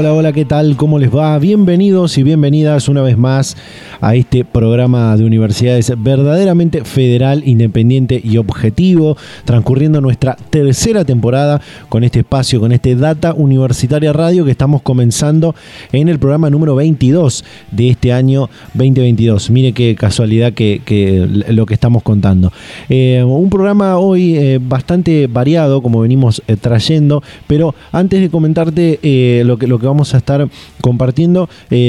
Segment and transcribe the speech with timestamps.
[0.00, 0.76] Hola, hola, ¿qué tal?
[0.76, 1.36] ¿Cómo les va?
[1.40, 3.56] Bienvenidos y bienvenidas una vez más
[4.00, 12.04] a este programa de universidades verdaderamente federal, independiente y objetivo, transcurriendo nuestra tercera temporada con
[12.04, 15.56] este espacio, con este Data Universitaria Radio que estamos comenzando
[15.90, 19.50] en el programa número 22 de este año 2022.
[19.50, 20.80] Mire qué casualidad que,
[21.48, 22.52] lo que estamos contando.
[22.88, 29.00] Eh, un programa hoy eh, bastante variado, como venimos eh, trayendo, pero antes de comentarte
[29.44, 30.48] lo que vamos a estar
[30.80, 31.48] compartiendo,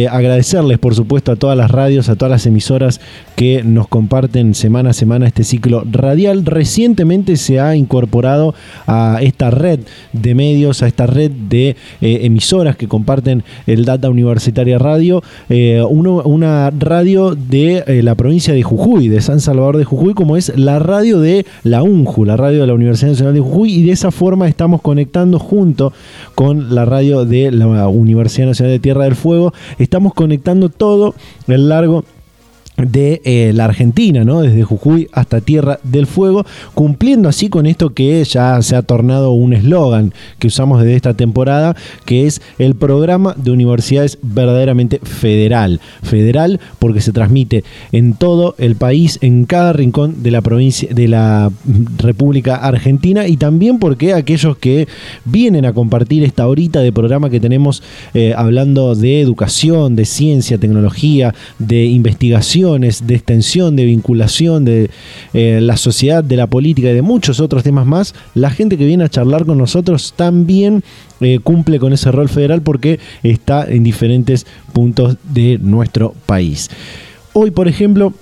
[0.10, 3.02] agradecerles por supuesto a todas las radios a todas las emisoras
[3.36, 6.46] que nos comparten semana a semana este ciclo radial.
[6.46, 8.54] Recientemente se ha incorporado
[8.88, 9.80] a esta red
[10.14, 15.82] de medios, a esta red de eh, emisoras que comparten el Data Universitaria Radio, eh,
[15.90, 20.56] una radio de eh, la provincia de Jujuy, de San Salvador de Jujuy, como es
[20.58, 23.92] la radio de la UNJU, la radio de la Universidad Nacional de Jujuy, y de
[23.92, 25.94] esa forma estamos conectando junto
[26.40, 31.14] con la radio de la Universidad Nacional de Tierra del Fuego, estamos conectando todo
[31.50, 32.06] el largo
[32.88, 34.42] de eh, la Argentina, ¿no?
[34.42, 39.32] desde Jujuy hasta Tierra del Fuego, cumpliendo así con esto que ya se ha tornado
[39.32, 45.80] un eslogan que usamos desde esta temporada, que es el programa de universidades verdaderamente federal.
[46.04, 51.08] Federal porque se transmite en todo el país, en cada rincón de la provincia, de
[51.08, 51.52] la
[51.98, 54.88] República Argentina, y también porque aquellos que
[55.26, 60.58] vienen a compartir esta horita de programa que tenemos eh, hablando de educación, de ciencia,
[60.58, 64.90] tecnología, de investigación, de extensión, de vinculación de
[65.34, 68.86] eh, la sociedad, de la política y de muchos otros temas más, la gente que
[68.86, 70.84] viene a charlar con nosotros también
[71.22, 76.70] eh, cumple con ese rol federal porque está en diferentes puntos de nuestro país.
[77.34, 78.14] Hoy, por ejemplo,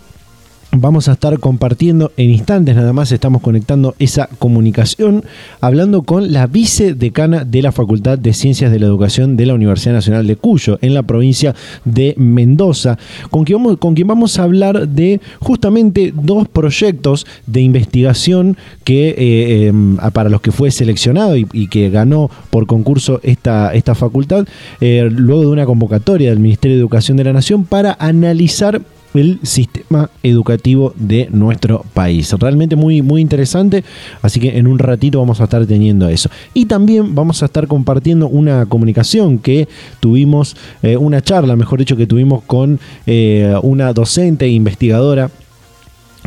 [0.82, 5.24] vamos a estar compartiendo en instantes nada más, estamos conectando esa comunicación,
[5.62, 9.94] hablando con la vicedecana de la Facultad de Ciencias de la Educación de la Universidad
[9.94, 11.56] Nacional de Cuyo, en la provincia
[11.86, 12.98] de Mendoza,
[13.30, 20.30] con quien vamos, a hablar de justamente dos proyectos de investigación que eh, em, para
[20.30, 24.48] los que fue seleccionado y, que ganó por concurso esta, esta facultad,
[24.80, 28.82] eh, luego de una convocatoria del Ministerio de Educación de la Nación para analizar
[29.18, 32.32] el sistema educativo de nuestro país.
[32.40, 33.84] Realmente muy, muy interesante,
[34.22, 36.30] así que en un ratito vamos a estar teniendo eso.
[36.54, 39.68] Y también vamos a estar compartiendo una comunicación que
[40.00, 45.30] tuvimos, eh, una charla, mejor dicho, que tuvimos con eh, una docente e investigadora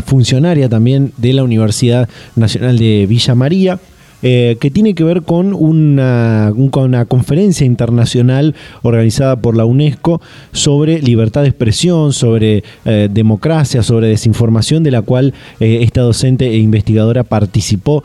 [0.06, 3.78] funcionaria también de la Universidad Nacional de Villa María,
[4.22, 10.20] eh, que tiene que ver con una, una, conferencia internacional organizada por la UNESCO
[10.52, 16.48] sobre libertad de expresión, sobre eh, democracia, sobre desinformación, de la cual eh, esta docente
[16.50, 18.04] e investigadora participó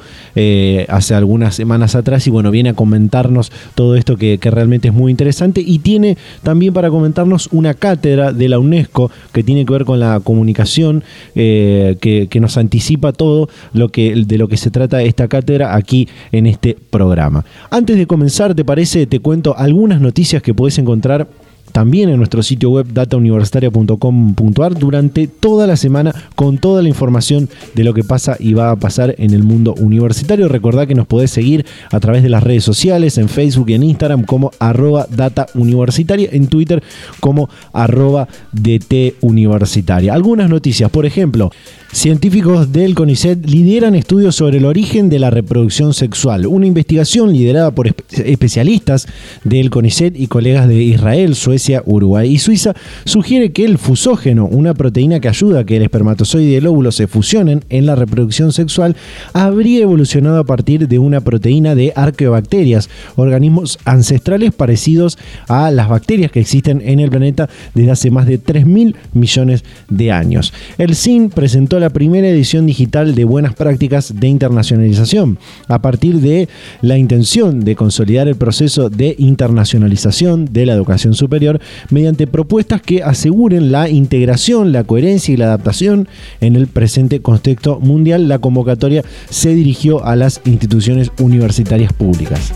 [0.88, 5.12] hace algunas semanas atrás y bueno, viene a comentarnos todo esto que, realmente es muy
[5.12, 9.86] interesante y tiene también para comentarnos una cátedra de la UNESCO que tiene que ver
[9.86, 11.04] con la comunicación,
[11.34, 16.05] que, que, nos anticipa todo lo que, de lo que se trata esta cátedra aquí
[16.32, 17.46] en este programa.
[17.70, 19.06] Antes de comenzar, ¿te parece?
[19.08, 21.28] Te cuento algunas noticias que puedes encontrar
[21.76, 27.84] también en nuestro sitio web datauniversitaria.com.ar durante toda la semana con toda la información de
[27.84, 30.48] lo que pasa y va a pasar en el mundo universitario.
[30.48, 33.84] Recordá que nos podés seguir a través de las redes sociales, en Facebook y en
[33.84, 36.82] Instagram como arroba data universitaria, en Twitter
[37.20, 40.14] como arroba DT universitaria.
[40.14, 41.52] Algunas noticias, por ejemplo,
[41.96, 46.46] Científicos del CONICET lideran estudios sobre el origen de la reproducción sexual.
[46.46, 49.08] Una investigación liderada por especialistas
[49.46, 52.74] del CONICET y colegas de Israel, Suecia, Uruguay y Suiza
[53.06, 56.92] sugiere que el fusógeno, una proteína que ayuda a que el espermatozoide y el óvulo
[56.92, 58.98] se fusionen en la reproducción sexual,
[59.34, 65.18] habría evolucionado a partir de una proteína de arqueobacterias, organismos ancestrales parecidos
[65.48, 70.12] a las bacterias que existen en el planeta desde hace más de 3.000 millones de
[70.12, 70.54] años.
[70.78, 75.38] El CIN presentó la la primera edición digital de Buenas Prácticas de Internacionalización,
[75.68, 76.50] a partir de
[76.82, 81.55] la intención de consolidar el proceso de internacionalización de la educación superior
[81.90, 86.08] mediante propuestas que aseguren la integración, la coherencia y la adaptación
[86.42, 88.28] en el presente contexto mundial.
[88.28, 92.54] La convocatoria se dirigió a las instituciones universitarias públicas.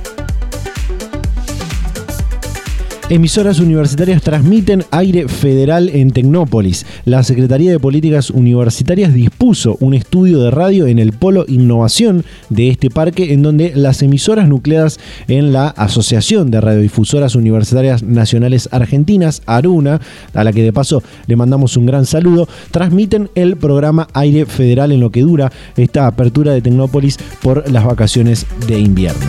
[3.12, 6.86] Emisoras universitarias transmiten aire federal en Tecnópolis.
[7.06, 12.70] La Secretaría de Políticas Universitarias dispuso un estudio de radio en el polo innovación de
[12.70, 19.42] este parque en donde las emisoras nucleadas en la Asociación de Radiodifusoras Universitarias Nacionales Argentinas,
[19.48, 20.00] ARUNA,
[20.36, 24.92] a la que de paso le mandamos un gran saludo, transmiten el programa Aire Federal
[24.92, 29.26] en lo que dura esta apertura de Tecnópolis por las vacaciones de invierno.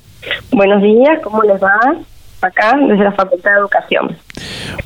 [0.50, 1.78] Buenos días, ¿cómo les va?
[2.40, 4.16] Acá, desde la Facultad de Educación.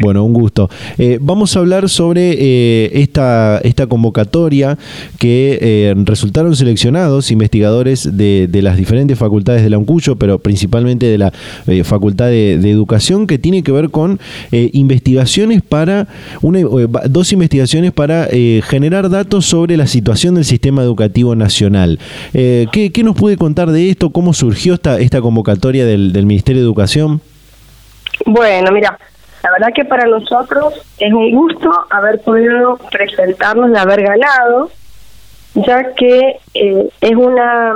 [0.00, 0.69] Bueno, un gusto.
[0.98, 4.76] Eh, vamos a hablar sobre eh, esta, esta convocatoria
[5.19, 11.19] que eh, resultaron seleccionados investigadores de, las diferentes facultades de la UNCUYO, pero principalmente de
[11.19, 11.32] la
[11.84, 14.19] Facultad de, Educación, que tiene que ver con
[14.50, 16.08] investigaciones para,
[16.42, 16.60] una,
[17.08, 18.28] dos investigaciones para
[18.64, 21.99] generar datos sobre la situación del sistema educativo nacional.
[22.32, 24.10] ¿qué, ¿qué, nos puede contar de esto?
[24.10, 27.20] ¿Cómo surgió esta, esta convocatoria del, del Ministerio de Educación?
[28.25, 28.99] Bueno, mira,
[29.46, 34.70] la verdad que para nosotros es un gusto haber podido presentarnos de haber ganado,
[35.54, 37.72] ya que eh, es una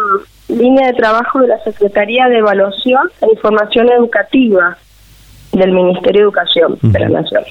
[0.49, 4.78] línea de trabajo de la Secretaría de Evaluación e Información Educativa
[5.52, 7.44] del Ministerio de Educación de la Nación.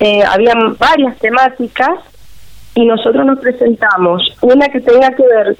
[0.00, 1.98] Eh, habían varias temáticas
[2.74, 4.22] y nosotros nos presentamos.
[4.40, 5.56] Una que tenga que ver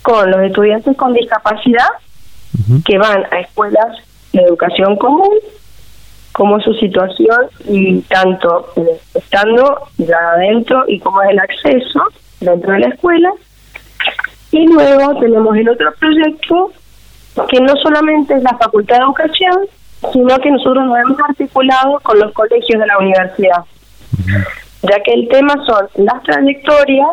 [0.00, 1.90] con los estudiantes con discapacidad
[2.86, 3.98] que van a escuelas
[4.32, 5.28] de educación común
[6.32, 8.72] cómo es su situación y tanto
[9.14, 12.00] estando ya adentro y cómo es el acceso
[12.40, 13.32] dentro de la escuela.
[14.52, 16.72] Y luego tenemos el otro proyecto
[17.48, 19.66] que no solamente es la Facultad de Educación,
[20.12, 23.64] sino que nosotros nos hemos articulado con los colegios de la universidad,
[24.82, 27.08] ya que el tema son las trayectorias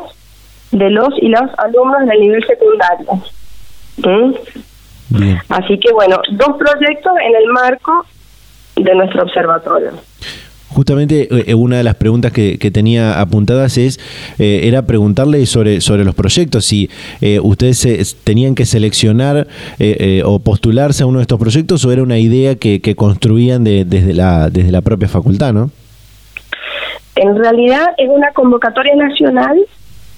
[0.71, 3.21] de los y las alumnos del nivel secundario.
[3.97, 4.33] ¿Mm?
[5.49, 8.05] Así que bueno, dos proyectos en el marco
[8.77, 9.91] de nuestro observatorio.
[10.69, 13.99] Justamente eh, una de las preguntas que, tenía apuntadas es
[14.37, 16.89] eh, era preguntarle sobre, sobre los proyectos, si
[17.21, 19.47] eh, ustedes tenían que seleccionar
[20.25, 24.49] o postularse a uno de estos proyectos o era una idea que, construían desde, la,
[24.49, 25.71] desde la propia facultad, ¿no?
[27.15, 29.57] En realidad es una convocatoria nacional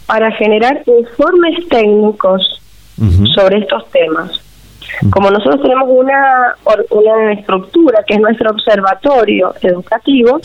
[0.07, 2.61] para generar informes técnicos
[3.35, 4.41] sobre estos temas.
[5.11, 6.55] Como nosotros tenemos una,
[6.89, 10.39] una estructura que es nuestro observatorio educativo,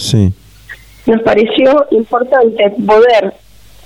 [1.07, 3.35] nos pareció importante poder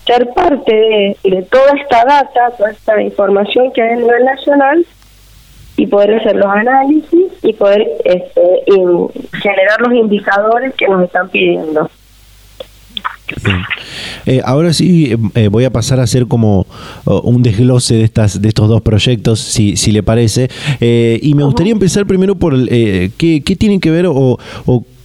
[0.06, 4.86] ser parte de, toda esta data, toda esta información que hay a nivel nacional
[5.76, 8.64] y poder hacer los análisis y poder este,
[9.42, 11.90] generar los indicadores que nos están pidiendo.
[14.26, 16.66] Eh, ahora sí eh, voy a pasar a hacer como
[17.04, 20.48] un desglose de estas de estos dos proyectos, si, le parece.
[20.80, 23.10] Eh, y me gustaría empezar primero por qué,
[23.44, 24.38] qué tienen que ver o,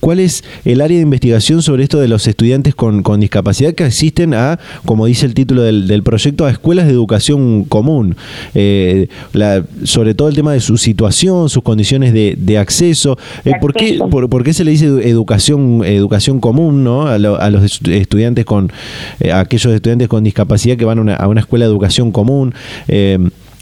[0.03, 4.33] ¿cuál es el área de investigación sobre esto de los estudiantes con, discapacidad que asisten
[4.33, 8.17] a, como dice el título del, proyecto, a escuelas de educación común?
[8.53, 9.07] Eh,
[9.83, 13.17] sobre todo el tema de su situación, sus condiciones de, acceso.
[13.45, 17.07] Eh, ¿por, qué, por, qué se le dice educación, educación común ¿no?
[17.07, 18.71] a, los estudiantes con,
[19.31, 22.53] a aquellos estudiantes con discapacidad que van a una, a una escuela de educación común?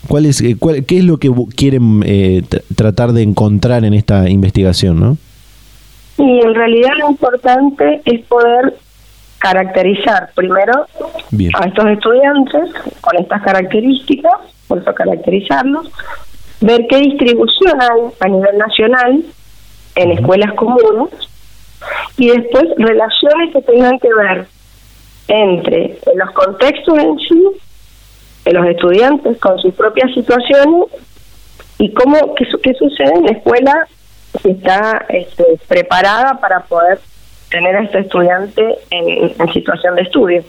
[0.08, 0.58] ¿Cuál es, eh,
[0.88, 2.42] ¿Qué es lo que quieren eh,
[2.76, 5.00] tratar de encontrar en esta investigación?
[5.00, 5.18] ¿no?
[6.22, 8.76] Y en realidad lo importante es poder
[9.40, 10.86] caracterizar primero
[11.56, 14.34] a estos estudiantes con estas características,
[14.68, 15.92] por eso caracterizarlos,
[16.62, 19.24] ver qué distribución hay a nivel nacional
[19.96, 21.10] en escuelas comunes
[22.18, 24.46] y después relaciones que tengan que ver
[25.28, 27.44] entre los contextos en sí
[28.54, 30.86] los estudiantes con sus propias situaciones
[31.80, 33.88] y cómo qué, qué sucede en la escuela
[34.44, 37.00] está este, preparada para poder
[37.50, 40.44] tener a este estudiante en, situación de estudio.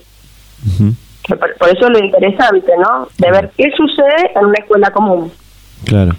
[1.28, 3.08] por, por, eso lo interesante, ¿no?
[3.18, 5.32] De ver qué sucede en una escuela común.
[5.84, 6.14] Claro.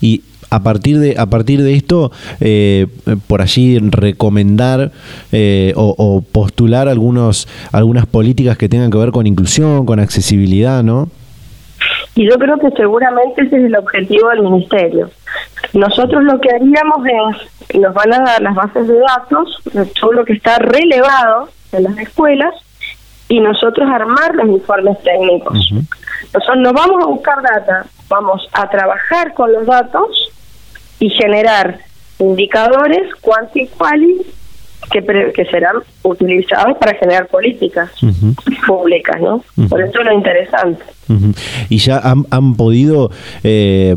[0.00, 2.86] Y a partir de a partir de esto eh,
[3.26, 4.92] por allí recomendar
[5.32, 11.10] eh, o, postular algunos algunas políticas que tengan que ver con inclusión con accesibilidad no
[12.14, 15.10] y yo creo que seguramente ese es el objetivo del ministerio.
[15.72, 19.62] Nosotros lo que haríamos es nos van a dar las bases de datos
[20.00, 22.54] todo lo que está relevado en las escuelas
[23.28, 25.70] y nosotros armar los informes técnicos.
[26.32, 30.32] Nosotros no vamos a buscar data vamos a trabajar con los datos
[30.98, 31.78] y generar
[32.18, 34.26] indicadores cuanti quali
[34.90, 37.90] que, que serán utilizados para generar políticas
[38.66, 39.42] públicas, ¿no?
[39.68, 40.82] Por eso es lo interesante.
[41.68, 43.10] Y ya han, han podido
[43.42, 43.96] eh,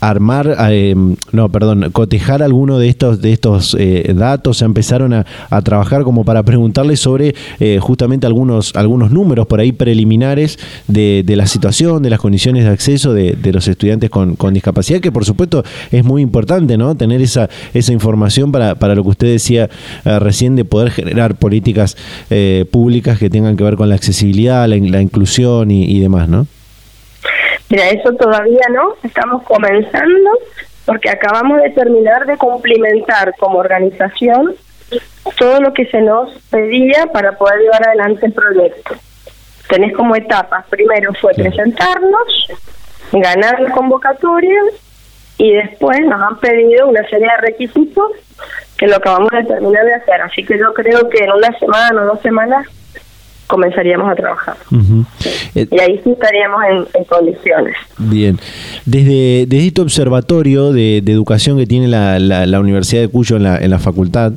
[0.00, 0.94] armar, eh,
[1.32, 5.24] no, perdón, cotejar alguno de estos de estos eh, datos, empezaron a,
[5.62, 11.46] trabajar como para preguntarles sobre eh, justamente algunos algunos números por ahí preliminares de, la
[11.46, 16.04] situación, de las condiciones de acceso de, los estudiantes con, discapacidad, que por supuesto es
[16.04, 16.94] muy importante, ¿no?
[16.94, 19.68] Tener esa esa información para, para lo que usted decía
[20.04, 21.96] recién de poder generar políticas
[22.70, 26.46] públicas que tengan que ver con la accesibilidad, la, inclusión y, y demás, ¿no?
[27.70, 30.30] Mira, eso todavía no, estamos comenzando
[30.86, 34.54] porque acabamos de terminar de cumplimentar como organización
[35.36, 38.94] todo lo que se nos pedía para poder llevar adelante el proyecto.
[39.68, 42.48] Tenés como etapas, primero fue presentarnos,
[43.12, 44.60] ganar la convocatoria
[45.36, 48.12] y después nos han pedido una serie de requisitos
[48.78, 50.22] que lo acabamos de terminar de hacer.
[50.22, 52.66] Así que yo creo que en una semana o dos semanas
[53.48, 54.56] comenzaríamos a trabajar.
[55.54, 56.60] Eh, y ahí sí estaríamos
[56.94, 57.74] en, condiciones.
[57.96, 58.38] Bien.
[58.84, 63.56] Desde, desde este observatorio de, educación que tiene la, la, Universidad de Cuyo en la,
[63.56, 64.34] en la facultad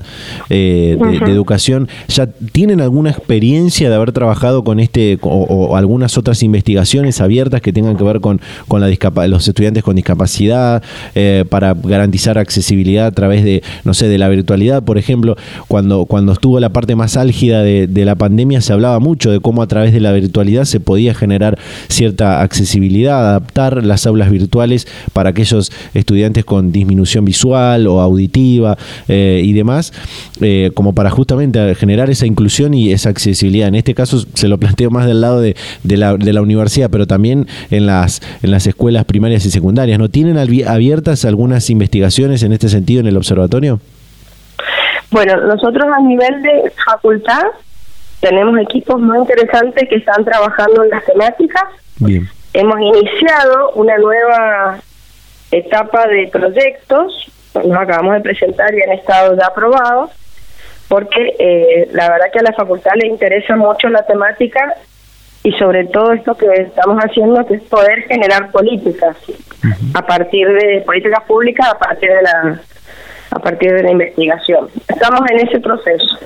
[0.49, 6.41] eh, de, educación, ¿ya tienen alguna experiencia de haber trabajado con este o, algunas otras
[6.41, 8.87] investigaciones abiertas que tengan que ver con, con la
[9.27, 10.81] los estudiantes con discapacidad
[11.15, 14.83] eh, para garantizar accesibilidad a través de, no sé, de la virtualidad?
[14.83, 15.35] Por ejemplo,
[15.67, 19.39] cuando, cuando estuvo la parte más álgida de, de la pandemia se hablaba mucho de
[19.41, 24.87] cómo a través de la virtualidad se podía generar cierta accesibilidad, adaptar las aulas virtuales
[25.13, 28.77] para aquellos estudiantes con disminución visual o auditiva
[29.07, 29.91] eh, y demás,
[30.39, 33.67] eh, como para justamente generar esa inclusión y esa accesibilidad.
[33.67, 37.07] En este caso se lo planteo más del lado de, la, de la universidad, pero
[37.07, 39.99] también en las, en las escuelas primarias y secundarias.
[39.99, 43.79] ¿No tienen abiertas algunas investigaciones en este sentido en el observatorio?
[45.11, 47.43] Bueno, nosotros a nivel de facultad
[48.21, 51.63] tenemos equipos muy interesantes que están trabajando en las temáticas.
[51.97, 52.29] Bien.
[52.53, 54.79] Hemos iniciado una nueva
[55.51, 60.11] etapa de proyectos, nos acabamos de presentar y han estado ya aprobados,
[60.87, 64.75] porque eh, la verdad que a la facultad le interesa mucho la temática
[65.43, 69.17] y sobre todo esto que estamos haciendo, que es poder generar políticas
[69.93, 72.61] a partir de políticas públicas, a partir de la
[73.31, 74.67] a partir de la investigación.
[74.87, 76.19] Estamos en ese proceso.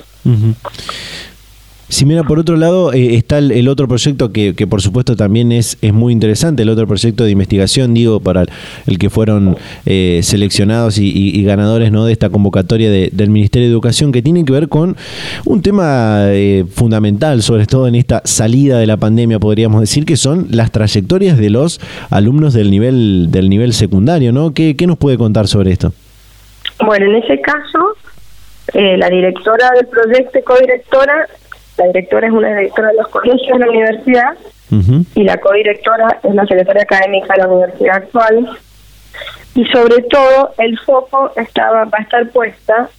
[1.88, 5.51] Si mira, por otro lado, eh, está el, otro proyecto que, que, por supuesto también
[5.51, 8.46] es, es muy interesante, el otro proyecto de investigación, digo, para
[8.88, 12.06] el, que fueron eh, seleccionados y, ganadores ¿no?
[12.06, 14.98] de esta convocatoria del Ministerio de Educación, que tiene que ver con
[15.46, 20.18] un tema eh, fundamental, sobre todo en esta salida de la pandemia, podríamos decir, que
[20.18, 24.56] son las trayectorias de los alumnos del nivel, del nivel secundario, ¿no?
[24.56, 25.94] ¿Qué, qué nos puede contar sobre esto?
[26.84, 27.96] Bueno, en ese caso,
[28.74, 31.27] la directora del proyecto, codirectora,
[31.77, 34.34] la directora es una directora de los colegios de la universidad
[35.15, 38.58] y la codirectora es la secretaria académica de la universidad actual.
[39.53, 42.89] Y sobre todo el foco estaba va a estar puesta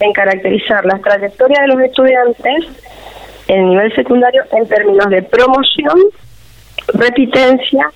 [0.00, 2.64] en caracterizar las trayectorias de los estudiantes
[3.48, 5.98] en el nivel secundario en términos de promoción,
[6.94, 7.90] repitencia,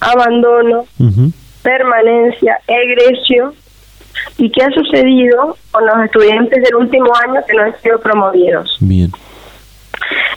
[0.00, 0.86] abandono,
[1.62, 3.54] permanencia, egresio
[4.36, 8.76] y qué ha sucedido con los estudiantes del último año que no han sido promovidos.
[8.80, 9.10] Bien.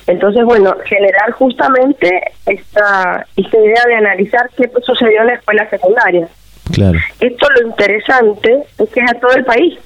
[0.08, 2.10] Entonces, bueno, generar justamente
[2.46, 6.28] esta, esta idea de analizar qué sucedió en la escuela secundaria.
[6.72, 7.00] Claro.
[7.20, 9.78] Esto lo interesante es que es a todo el país,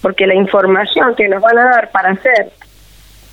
[0.00, 2.50] porque la información que nos van a dar para hacer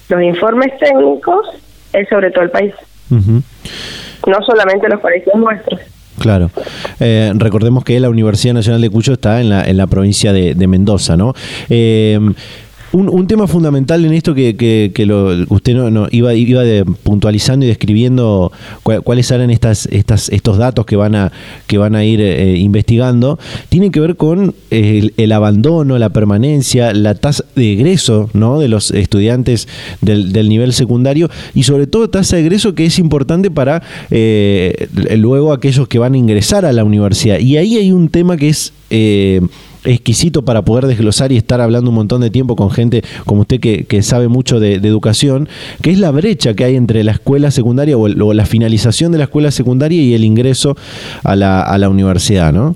[0.10, 1.48] los informes técnicos
[1.94, 2.74] es sobre todo el país,
[3.10, 5.80] no solamente los colegios nuestros.
[6.20, 6.52] Claro.
[7.00, 10.54] Eh, recordemos que la Universidad Nacional de Cuyo está en la, en la provincia de,
[10.54, 11.34] de Mendoza, ¿no?
[11.70, 12.20] Eh,
[12.92, 17.70] un, tema fundamental en esto que, que, lo, usted no, iba, iba de, puntualizando y
[17.70, 18.52] describiendo
[19.04, 21.32] cuáles eran estas, estas, estos datos que van a,
[21.68, 23.38] que van a ir eh, investigando,
[23.70, 28.60] tiene que ver con el, abandono, la permanencia, la tasa de egreso ¿no?
[28.60, 29.68] de los estudiantes
[30.02, 34.88] del, del, nivel secundario y sobre todo tasa de egreso que es importante para eh,
[35.16, 37.40] luego aquellos que van a ingresar a la universidad.
[37.40, 38.74] Y ahí hay un tema que es...
[38.90, 39.42] Eh,
[39.86, 43.60] exquisito para poder desglosar y estar hablando un montón de tiempo con gente como usted
[43.60, 45.48] que, sabe mucho de, educación,
[45.82, 49.26] que es la brecha que hay entre la escuela secundaria o, la finalización de la
[49.26, 50.76] escuela secundaria y el ingreso
[51.24, 52.76] a la, a la universidad, ¿no?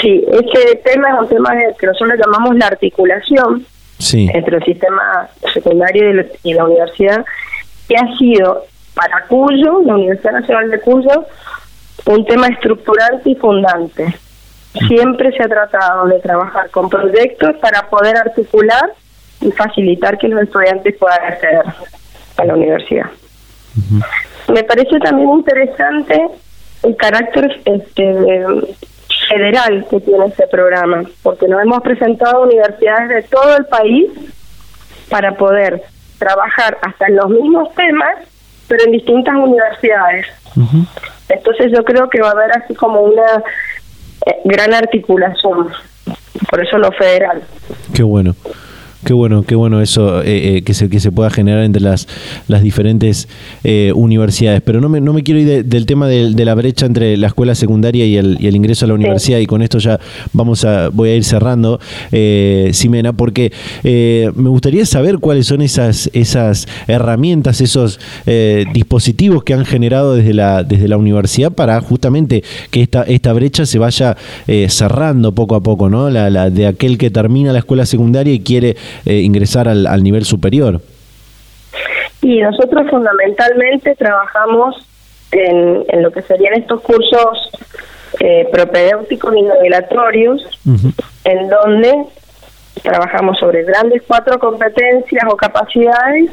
[0.00, 3.66] Sí, este tema es un tema que nosotros llamamos la articulación
[4.12, 7.24] entre el sistema secundario y la universidad,
[7.88, 11.24] que ha sido para Cuyo, la Universidad Nacional de Cuyo,
[12.06, 14.14] un tema estructurante y fundante
[14.86, 18.92] siempre se ha tratado de trabajar con proyectos para poder articular
[19.40, 21.64] y facilitar que los estudiantes puedan acceder
[22.36, 23.06] a la universidad.
[24.52, 26.28] Me parece también interesante
[26.82, 28.46] el carácter este,
[29.28, 34.10] federal que tiene este programa, porque nos hemos presentado a universidades de todo el país
[35.08, 35.82] para poder
[36.18, 38.16] trabajar hasta en los mismos temas,
[38.66, 40.26] pero en distintas universidades.
[41.28, 43.42] Entonces yo creo que va a haber así como una
[44.44, 45.68] gran articulación,
[46.50, 47.42] por eso lo federal.
[47.94, 48.34] Qué bueno.
[49.04, 52.08] Qué bueno, qué bueno eso eh, eh, que, se, que se pueda generar entre las,
[52.48, 53.28] las diferentes
[53.62, 54.60] eh, universidades.
[54.60, 57.54] Pero no me, no me quiero ir del tema de, la brecha entre la escuela
[57.54, 59.38] secundaria y el, y el ingreso a la universidad.
[59.38, 60.00] Y con esto ya
[60.32, 61.78] vamos a voy a ir cerrando,
[62.72, 63.52] Simena, porque
[63.84, 68.00] me gustaría saber cuáles son esas, esas herramientas, esos
[68.72, 73.66] dispositivos que han generado desde la, desde la universidad para justamente que esta, esta brecha
[73.66, 74.16] se vaya
[74.68, 76.10] cerrando poco a poco, ¿no?
[76.10, 80.02] La, la de aquel que termina la escuela secundaria y quiere eh, ingresar al, al
[80.02, 80.80] nivel superior?
[82.22, 84.76] Y nosotros fundamentalmente trabajamos
[85.30, 87.50] en, en lo que serían estos cursos
[88.20, 90.42] eh, propedéuticos y regulatorios,
[91.24, 92.04] en donde
[92.82, 96.30] trabajamos sobre grandes cuatro competencias o capacidades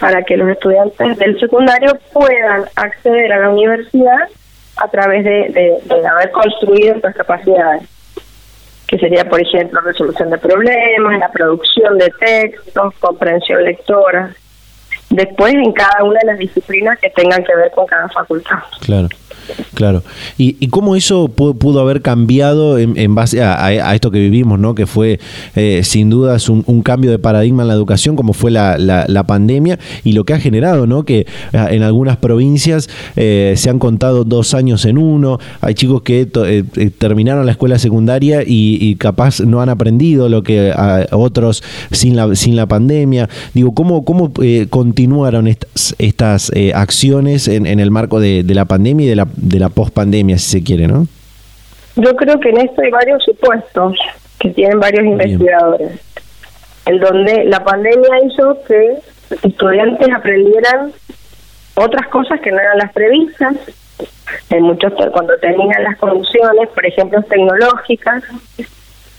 [0.00, 4.28] para que los estudiantes del secundario puedan acceder a la universidad
[4.76, 7.82] a través de, de haber construido estas capacidades
[8.88, 14.34] que sería, por ejemplo, resolución de problemas, la producción de textos, comprensión lectora,
[15.10, 18.58] después en cada una de las disciplinas que tengan que ver con cada facultad.
[18.80, 19.08] Claro.
[19.74, 20.02] Claro.
[20.36, 24.74] ¿Y, y cómo eso pudo, haber cambiado en, base a, esto que vivimos, ¿no?
[24.74, 25.20] que fue
[25.54, 29.22] eh, sin dudas un, un, cambio de paradigma en la educación, como fue la, la,
[29.24, 31.04] pandemia, y lo que ha generado, ¿no?
[31.04, 36.02] que ah, en algunas provincias eh, se han contado dos años en uno, hay chicos
[36.02, 40.72] que eh, terminaron la escuela secundaria y, capaz no han aprendido lo que
[41.12, 43.28] otros sin la, sin la pandemia.
[43.54, 44.32] Digo, ¿cómo, cómo
[44.70, 49.28] continuaron estas, estas acciones en, en, el marco de, de la pandemia y de la
[49.40, 51.06] de la pospandemia, si se quiere, ¿no?
[51.96, 53.98] Yo creo que en esto hay varios supuestos
[54.38, 56.00] que tienen varios investigadores,
[56.86, 58.98] en donde la pandemia hizo que
[59.42, 60.92] estudiantes aprendieran
[61.74, 63.56] otras cosas que no eran las previstas,
[64.50, 68.22] en muchos cuando tenían las condiciones, por ejemplo, tecnológicas,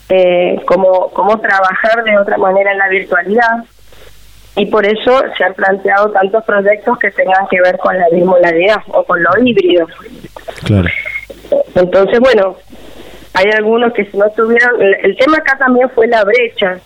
[0.10, 3.66] eh, cómo, cómo trabajar de otra manera en la virtualidad,
[4.60, 8.82] y por eso se han planteado tantos proyectos que tengan que ver con la bimodalidad
[8.90, 9.88] o con lo híbrido.
[10.66, 10.90] Claro.
[11.76, 12.58] Entonces, bueno,
[13.36, 16.78] hay algunos que si no tuvieron, el, tema acá también fue la brecha,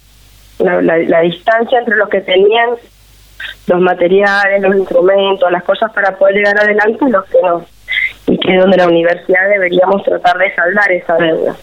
[0.59, 2.69] la, la, distancia entre los que tenían
[3.65, 7.65] los materiales, los instrumentos, las cosas para poder llegar adelante y los que no.
[8.27, 11.55] Y que es donde la universidad deberíamos tratar de saldar esa deuda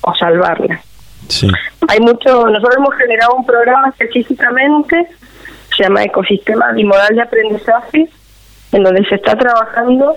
[0.00, 0.80] o salvarla.
[1.28, 1.46] Sí.
[1.88, 5.06] Hay mucho, nosotros hemos generado un programa específicamente
[5.78, 8.08] se llama Ecosistema Bimodal de Aprendizaje,
[8.72, 10.16] en donde se está trabajando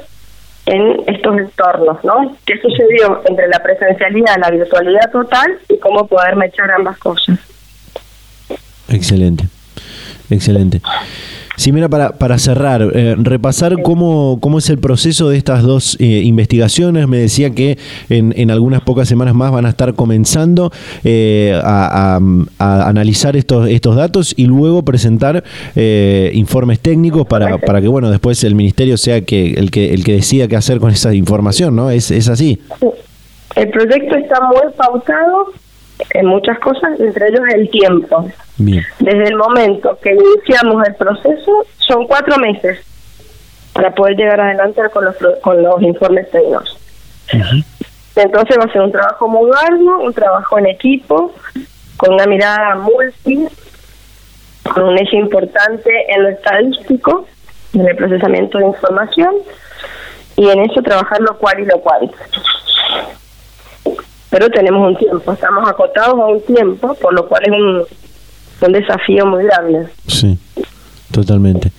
[0.65, 2.36] en estos entornos, ¿no?
[2.45, 7.39] ¿Qué sucedió entre la presencialidad la virtualidad total y cómo poder mechar ambas cosas?
[8.89, 9.45] Excelente,
[10.30, 10.82] excelente.
[11.62, 15.95] Sí, mira, para, para cerrar, eh, repasar cómo, cómo es el proceso de estas dos
[16.00, 17.08] eh, investigaciones.
[17.08, 17.78] Me decía que
[18.10, 20.71] en, en, algunas pocas semanas más van a estar comenzando
[21.04, 22.19] eh, a,
[22.58, 25.43] analizar estos, estos datos y luego presentar
[26.34, 30.13] informes técnicos para, para que, bueno, después el ministerio sea que el que el que
[30.13, 31.91] decida qué hacer con esa información, ¿no?
[31.91, 32.60] ¿Es, es así?
[33.56, 35.54] El proyecto está muy pautado
[36.11, 38.29] en muchas cosas, entre ellos el tiempo.
[38.57, 42.79] Desde el momento que iniciamos el proceso, son cuatro meses
[43.73, 46.77] para poder llegar adelante con los, con los informes técnicos.
[48.15, 51.33] Entonces va a ser un trabajo muy largo, un trabajo en equipo,
[51.97, 53.47] con una mirada multi,
[54.73, 57.25] con un eje importante en lo estadístico,
[57.73, 59.33] en el procesamiento de información,
[60.35, 62.11] y en eso trabajar lo cual y lo cual
[64.31, 67.83] pero tenemos un tiempo, estamos acotados a un tiempo, por lo cual es un,
[68.65, 69.87] un desafío muy grande.
[70.07, 70.39] Sí,
[71.11, 71.71] totalmente.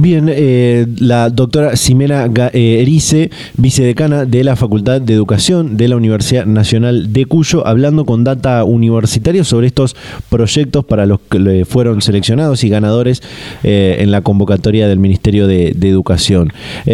[0.00, 5.96] Bien, eh, la doctora Ximena eh, Erice, vicedecana de la Facultad de Educación de la
[5.96, 9.96] Universidad Nacional de Cuyo, hablando con Data Universitario sobre estos
[10.28, 13.24] proyectos para los que fueron seleccionados y ganadores
[13.64, 16.52] eh, en la convocatoria del Ministerio de, Educación.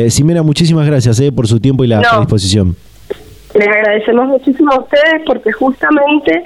[0.08, 2.74] Ximena, muchísimas gracias por su tiempo y la disposición.
[3.54, 6.44] Les agradecemos muchísimo a ustedes porque justamente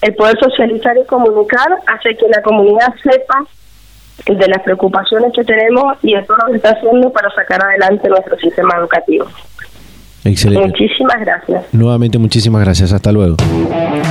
[0.00, 3.44] el poder socializar y comunicar hace que la comunidad sepa
[4.26, 8.08] de las preocupaciones que tenemos y de todo lo que está haciendo para sacar adelante
[8.08, 9.26] nuestro sistema educativo.
[10.24, 10.66] Excelente.
[10.66, 11.64] Muchísimas gracias.
[11.72, 12.92] Nuevamente muchísimas gracias.
[12.92, 13.36] Hasta luego.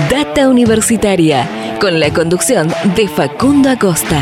[0.10, 1.48] Data Universitaria,
[1.80, 4.20] con la conducción de Facundo Acosta.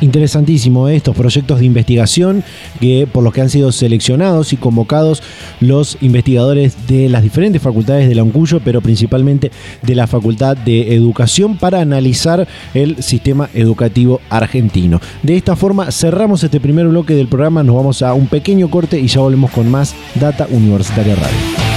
[0.00, 2.44] Interesantísimo estos proyectos de investigación
[2.80, 5.22] que por los que han sido seleccionados y convocados
[5.60, 9.50] los investigadores de las diferentes facultades de la UNCUYO, pero principalmente
[9.82, 15.00] de la Facultad de Educación para analizar el sistema educativo argentino.
[15.22, 19.00] De esta forma cerramos este primer bloque del programa, nos vamos a un pequeño corte
[19.00, 21.67] y ya volvemos con más Data Universitaria Radio.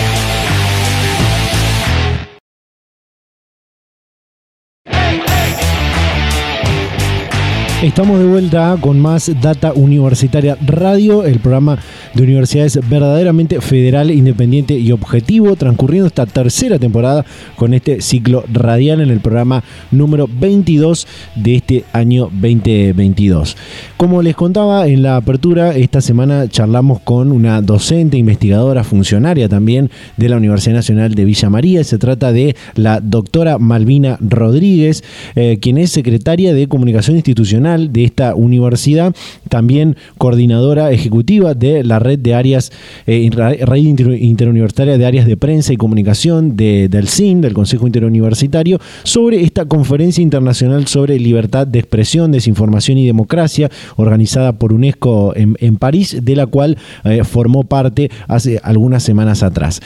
[7.82, 11.80] Estamos de vuelta con más Data Universitaria Radio, el programa
[12.13, 19.02] de universidades verdaderamente federal, independiente y objetivo, transcurriendo esta tercera temporada con este ciclo radial
[19.02, 23.58] en el programa número 22 de este año 2022.
[23.98, 29.89] Como les contaba en la apertura, esta semana charlamos con una docente, investigadora, funcionaria también
[30.17, 31.84] de la Universidad Nacional de Villa María.
[31.84, 38.04] Se trata de la doctora Malvina Rodríguez, eh, quien es secretaria de Comunicación Institucional de
[38.04, 39.16] esta universidad,
[39.50, 42.72] también coordinadora ejecutiva de la red de áreas,
[43.08, 49.66] eh, interuniversitaria de áreas de prensa y comunicación del CIN, del Consejo Interuniversitario, sobre esta
[49.66, 56.36] conferencia internacional sobre libertad de expresión, desinformación y democracia, organizada por UNESCO en, París, de
[56.36, 59.82] la cual eh, formó parte hace algunas semanas atrás.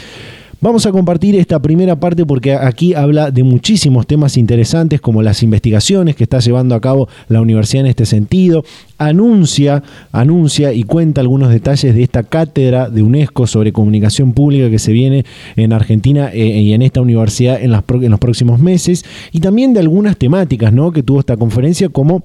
[0.66, 5.44] Vamos a compartir esta primera parte porque aquí habla de muchísimos temas interesantes como las
[5.44, 8.66] investigaciones que está llevando a cabo la universidad en este sentido.
[8.98, 14.80] Anuncia, anuncia y cuenta algunos detalles de esta cátedra de UNESCO sobre comunicación pública que
[14.80, 15.24] se viene
[15.56, 19.06] en Argentina eh, y en esta universidad en, en los próximos meses.
[19.32, 20.92] Y también de algunas temáticas ¿no?
[20.92, 22.24] que tuvo esta conferencia como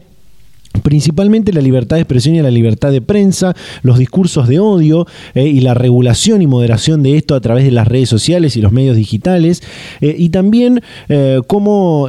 [0.83, 5.47] principalmente la libertad de expresión y la libertad de prensa, los discursos de odio eh,
[5.47, 8.73] y la regulación y moderación de esto a través de las redes sociales y los
[8.73, 9.63] medios digitales,
[10.01, 12.09] eh, y también eh, cómo,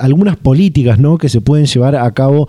[0.00, 1.18] algunas políticas ¿no?
[1.18, 2.48] que se pueden llevar a cabo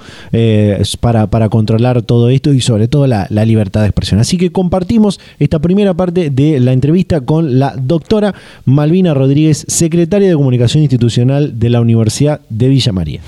[0.99, 4.19] para, para, controlar todo esto y sobre todo la, la libertad de expresión.
[4.19, 8.33] Así que compartimos esta primera parte de la entrevista con la doctora
[8.65, 13.21] Malvina Rodríguez, secretaria de Comunicación Institucional de la Universidad de Villa María.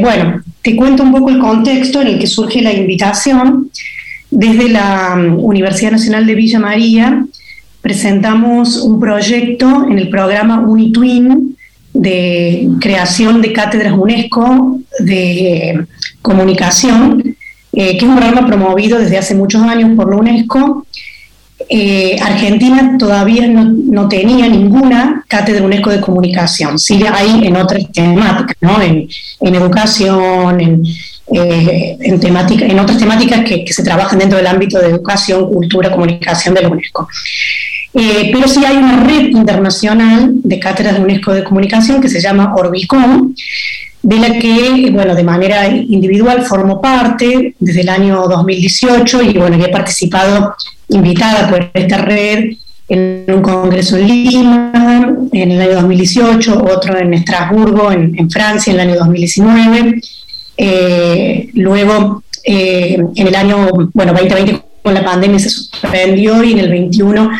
[0.00, 3.70] Bueno, te cuento un poco el contexto en el que surge la invitación.
[4.30, 7.24] Desde la um, Universidad Nacional de Villa María
[7.80, 11.56] presentamos un proyecto en el programa UniTwin
[11.92, 15.86] de creación de cátedras UNESCO de
[16.22, 17.36] comunicación,
[17.72, 20.86] eh, que es un programa promovido desde hace muchos años por la UNESCO
[21.68, 28.56] eh, Argentina todavía no, tenía ninguna cátedra UNESCO de comunicación, sí hay en otras temáticas,
[28.60, 28.80] ¿no?
[28.82, 30.82] en, educación, en,
[31.32, 35.90] eh, en, temática, en otras temáticas que, se trabajan dentro del ámbito de educación, cultura,
[35.90, 37.08] comunicación de la UNESCO.
[37.94, 42.20] Eh, pero sí hay una red internacional de cátedras de UNESCO de comunicación que se
[42.20, 43.32] llama Orbicom,
[44.04, 49.56] de la que, bueno, de manera individual formo parte desde el año 2018 y, bueno,
[49.64, 50.54] he participado
[50.90, 52.52] invitada por esta red
[52.86, 58.80] en un congreso en Lima en el año 2018, otro en Estrasburgo, en, Francia, en
[58.80, 60.00] el año 2019.
[60.58, 66.58] Eh, luego, eh, en el año bueno, 2020, con la pandemia se suspendió y en
[66.58, 67.30] el 21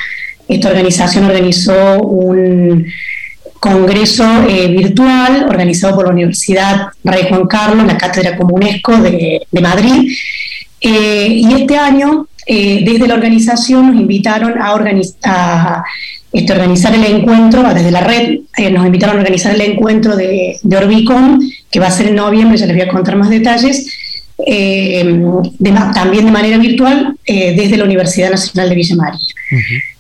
[0.49, 2.87] esta organización organizó un
[3.65, 9.61] congreso eh, virtual organizado por la Universidad Rey Juan Carlos, la Cátedra Comunesco de, de
[9.63, 10.13] Madrid.
[10.81, 15.83] y este año eh, desde la organización nos invitaron a,
[16.33, 20.59] este, organizar el encuentro, desde la red eh, nos invitaron a organizar el encuentro de,
[20.63, 23.87] de, Orbicon, que va a ser en noviembre, ya les voy a contar más detalles,
[24.47, 25.21] eh,
[25.95, 29.35] también de manera virtual desde la Universidad Nacional de Villa María.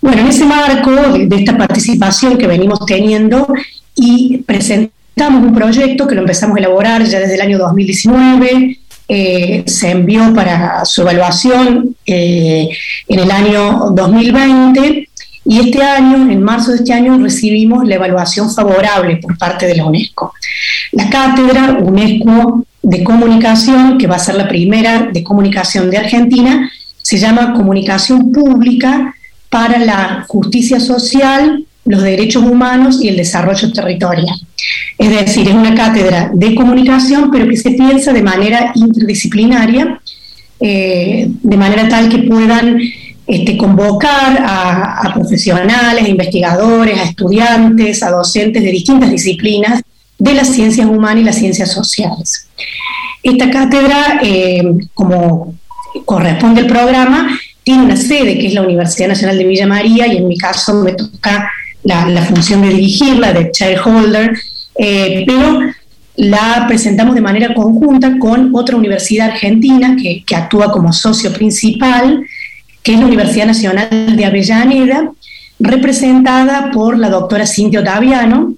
[0.00, 3.46] Bueno, en ese marco de, esta participación que venimos teniendo
[3.94, 9.62] y presentamos un proyecto que lo empezamos a elaborar ya desde el año 2019, eh,
[9.66, 12.70] se envió para su evaluación eh,
[13.08, 15.08] en el año 2020
[15.46, 19.76] y este año, en marzo de este año, recibimos la evaluación favorable por parte de
[19.76, 20.32] la UNESCO.
[20.92, 26.70] La cátedra UNESCO de comunicación, que va a ser la primera de comunicación de Argentina,
[27.00, 29.14] se llama Comunicación Pública
[29.48, 34.36] para la Justicia Social, los Derechos Humanos y el Desarrollo Territorial.
[34.98, 40.00] Es decir, es una cátedra de comunicación, pero que se piensa de manera interdisciplinaria,
[40.60, 42.78] eh, de manera tal que puedan
[43.26, 49.82] este, convocar a, profesionales, a investigadores, a estudiantes, a docentes de distintas disciplinas
[50.18, 52.48] de las ciencias humanas y las ciencias sociales.
[53.22, 55.54] Esta cátedra, eh, como
[56.04, 60.18] corresponde al programa, tiene una sede que es la Universidad Nacional de Villa María y
[60.18, 61.50] en mi caso me toca
[61.82, 64.36] la, función de dirigirla, de chairholder,
[64.78, 65.60] eh, pero
[66.16, 72.24] la presentamos de manera conjunta con otra universidad argentina que, actúa como socio principal,
[72.82, 75.10] que es la Universidad Nacional de Avellaneda,
[75.58, 78.54] representada por la doctora Cintia Otaviano,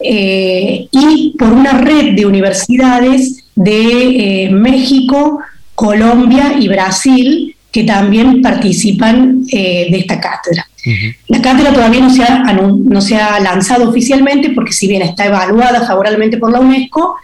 [0.00, 5.38] eh, y por una red de universidades de eh, México,
[5.74, 10.66] Colombia y Brasil que también participan de esta cátedra.
[11.28, 15.26] La cátedra todavía no se, ha, no se ha lanzado oficialmente porque si bien está
[15.26, 17.16] evaluada favorablemente por la UNESCO,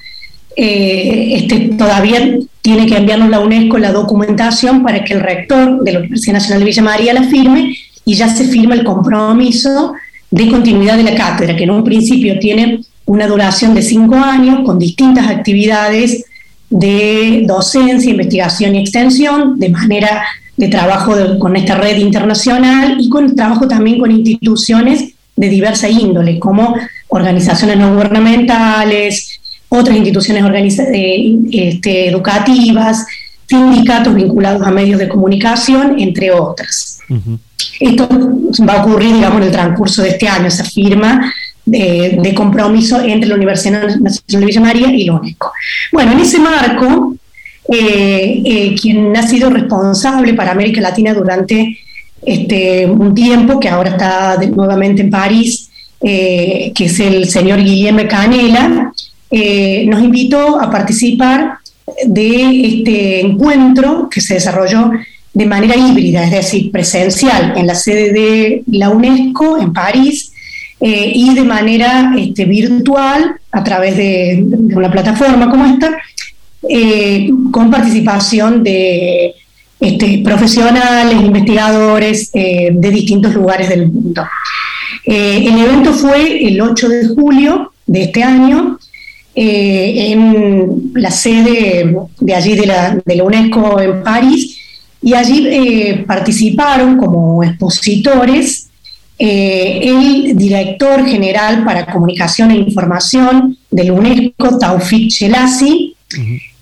[0.56, 5.92] eh, este, todavía tiene que enviarnos la UNESCO la documentación para que el rector de
[5.92, 9.94] la Universidad Nacional de Villa María la firme y ya se firma el compromiso
[10.33, 14.61] de continuidad de la cátedra, que en un principio tiene una duración de cinco años
[14.64, 16.25] con distintas actividades
[16.71, 20.25] de docencia, investigación y extensión, de manera
[20.57, 26.38] de trabajo con esta red internacional y con trabajo también con instituciones de diversa índole,
[26.38, 26.75] como
[27.09, 33.07] organizaciones no gubernamentales, otras instituciones eh, este, educativas,
[33.47, 36.91] sindicatos vinculados a medios de comunicación, entre otras.
[37.80, 38.08] Esto
[38.68, 41.32] va a ocurrir, digamos, en el transcurso de este año, esa firma
[41.64, 45.52] de, de, compromiso entre la Universidad Nacional de Villa María y la UNESCO.
[45.92, 47.16] Bueno, en ese marco,
[47.68, 51.78] eh, eh, quien ha sido responsable para América Latina durante
[52.24, 58.02] este, un tiempo, que ahora está nuevamente en París, eh, que es el señor Guillermo
[58.08, 58.92] Canela,
[59.86, 61.58] nos invitó a participar
[62.04, 64.90] de este encuentro que se desarrolló
[65.35, 70.33] de manera híbrida, es decir, presencial en la sede de la UNESCO en París
[70.85, 75.97] y de manera este, virtual a través de, una plataforma como esta,
[76.68, 79.35] eh, con participación de
[79.79, 84.25] este, profesionales, investigadores eh, de distintos lugares del mundo.
[85.05, 88.79] Eh, el evento fue el 8 de julio de este año
[89.35, 94.51] en la sede de allí de la, de la UNESCO en París
[95.02, 98.68] y allí participaron como expositores
[99.18, 105.94] el director general para comunicación e información de la UNESCO, Taufik Chelassi,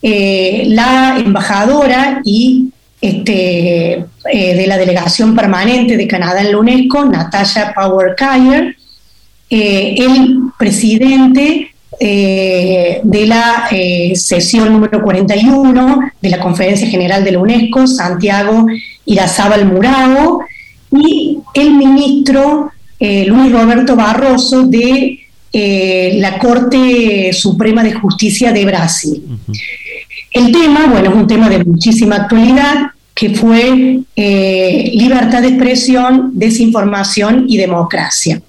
[0.03, 7.05] eh, la embajadora y este, eh, de la delegación permanente de Canadá en la UNESCO,
[7.05, 8.76] Natasha Power Kyer,
[9.50, 13.68] eh, el presidente de la
[14.14, 18.66] sesión número 41 de la Conferencia General de la UNESCO, Santiago
[19.05, 20.40] Irazábal Murao,
[20.92, 25.20] y el ministro Luis Roberto Barroso de
[25.53, 29.22] la Corte Suprema de Justicia de Brasil.
[30.33, 36.31] El tema, bueno, es un tema de muchísima actualidad, que fue eh, libertad de expresión,
[36.35, 38.40] desinformación y democracia.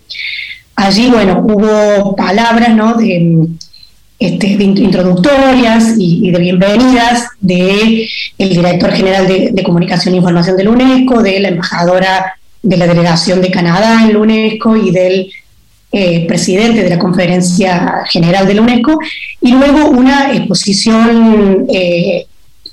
[0.81, 2.95] Allí, bueno, hubo palabras, ¿no?
[2.95, 3.47] De,
[4.17, 10.71] este, introductorias y, de bienvenidas del el director general de, comunicación e información de la
[10.71, 15.31] UNESCO, de la embajadora de la delegación de Canadá en la UNESCO y del
[15.91, 18.97] eh, presidente de la conferencia general de la UNESCO,
[19.39, 22.25] y luego una exposición eh,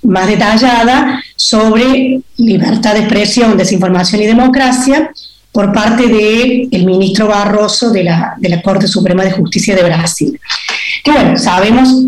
[0.02, 5.10] más detallada sobre libertad de expresión, desinformación y democracia
[5.58, 9.82] por parte del el ministro Barroso de la, de la Corte Suprema de Justicia de
[9.82, 10.38] Brasil.
[11.02, 12.04] Que bueno, sabemos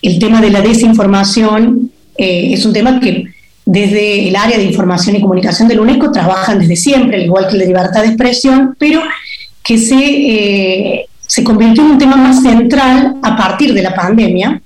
[0.00, 3.24] el tema de la desinformación eh, es un tema que
[3.66, 7.48] desde el área de información y comunicación de la UNESCO trabajan desde siempre, al igual
[7.48, 9.02] que la libertad de expresión, pero
[9.62, 14.62] que se, eh, se convirtió en un tema más central a partir de la pandemia,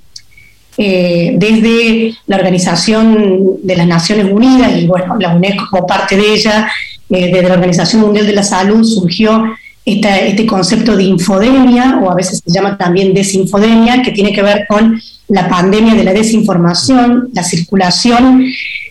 [0.79, 6.33] eh, desde la Organización de las Naciones Unidas y bueno, la UNESCO como parte de
[6.33, 6.71] ella,
[7.11, 9.45] eh, desde la Organización Mundial de la Salud surgió
[9.85, 14.67] este concepto de infodemia, o a veces se llama también desinfodemia, que tiene que ver
[14.69, 18.45] con la pandemia de la desinformación, la circulación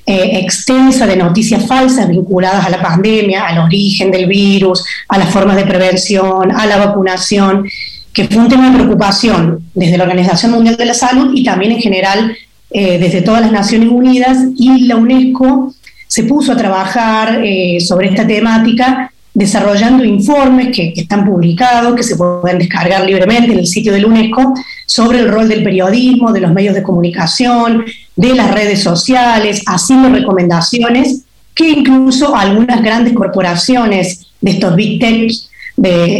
[0.05, 5.29] eh, extensa de noticias falsas vinculadas a la pandemia, al origen del virus, a las
[5.29, 7.65] formas de prevención, a la vacunación,
[8.11, 11.73] que fue un tema de preocupación desde la Organización Mundial de la Salud y también
[11.73, 12.35] en general
[12.71, 15.73] eh, desde todas las Naciones Unidas y la UNESCO
[16.09, 22.15] se puso a trabajar eh, sobre esta temática desarrollando informes que, están publicados, que se
[22.15, 24.55] pueden descargar libremente en el sitio de la UNESCO,
[24.87, 30.09] sobre el rol del periodismo, de los medios de comunicación, de las redes sociales, haciendo
[30.09, 35.31] recomendaciones que incluso algunas grandes corporaciones de estos big tech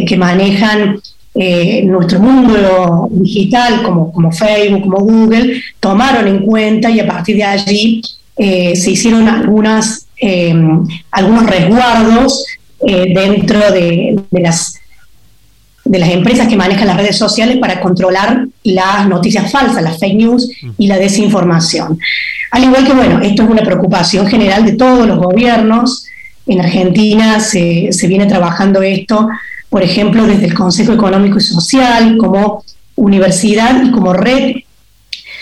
[0.08, 1.02] que manejan
[1.34, 7.38] eh, nuestro mundo digital, como, como Facebook, como Google, tomaron en cuenta y a partir
[7.38, 8.02] de allí
[8.41, 9.28] eh, se hicieron
[10.21, 10.56] eh,
[11.12, 12.45] algunos resguardos
[12.88, 14.80] eh, dentro de, las,
[15.84, 20.15] de las empresas que manejan las redes sociales para controlar las noticias falsas, las fake
[20.15, 21.99] news y la desinformación.
[22.52, 26.06] Al igual que, bueno, esto es una preocupación general de todos los gobiernos.
[26.47, 29.28] En Argentina se, se viene trabajando esto,
[29.69, 32.63] por ejemplo, desde el Consejo Económico y Social, como
[32.95, 34.56] universidad y como red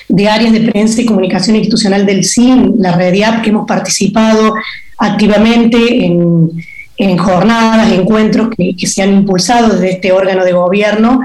[0.09, 4.53] de áreas de prensa y comunicación institucional del CIN, la red IAP, que hemos participado
[4.97, 6.51] activamente en,
[6.97, 11.21] en jornadas, encuentros que, se han impulsado desde este órgano de gobierno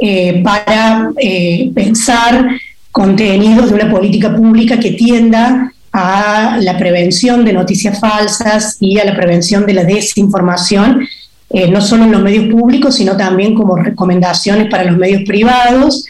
[0.00, 2.48] eh, para eh, pensar
[2.92, 9.04] contenidos de una política pública que tienda a la prevención de noticias falsas y a
[9.04, 11.06] la prevención de la desinformación,
[11.50, 16.04] eh, no solo en los medios públicos, sino también como recomendaciones para los medios privados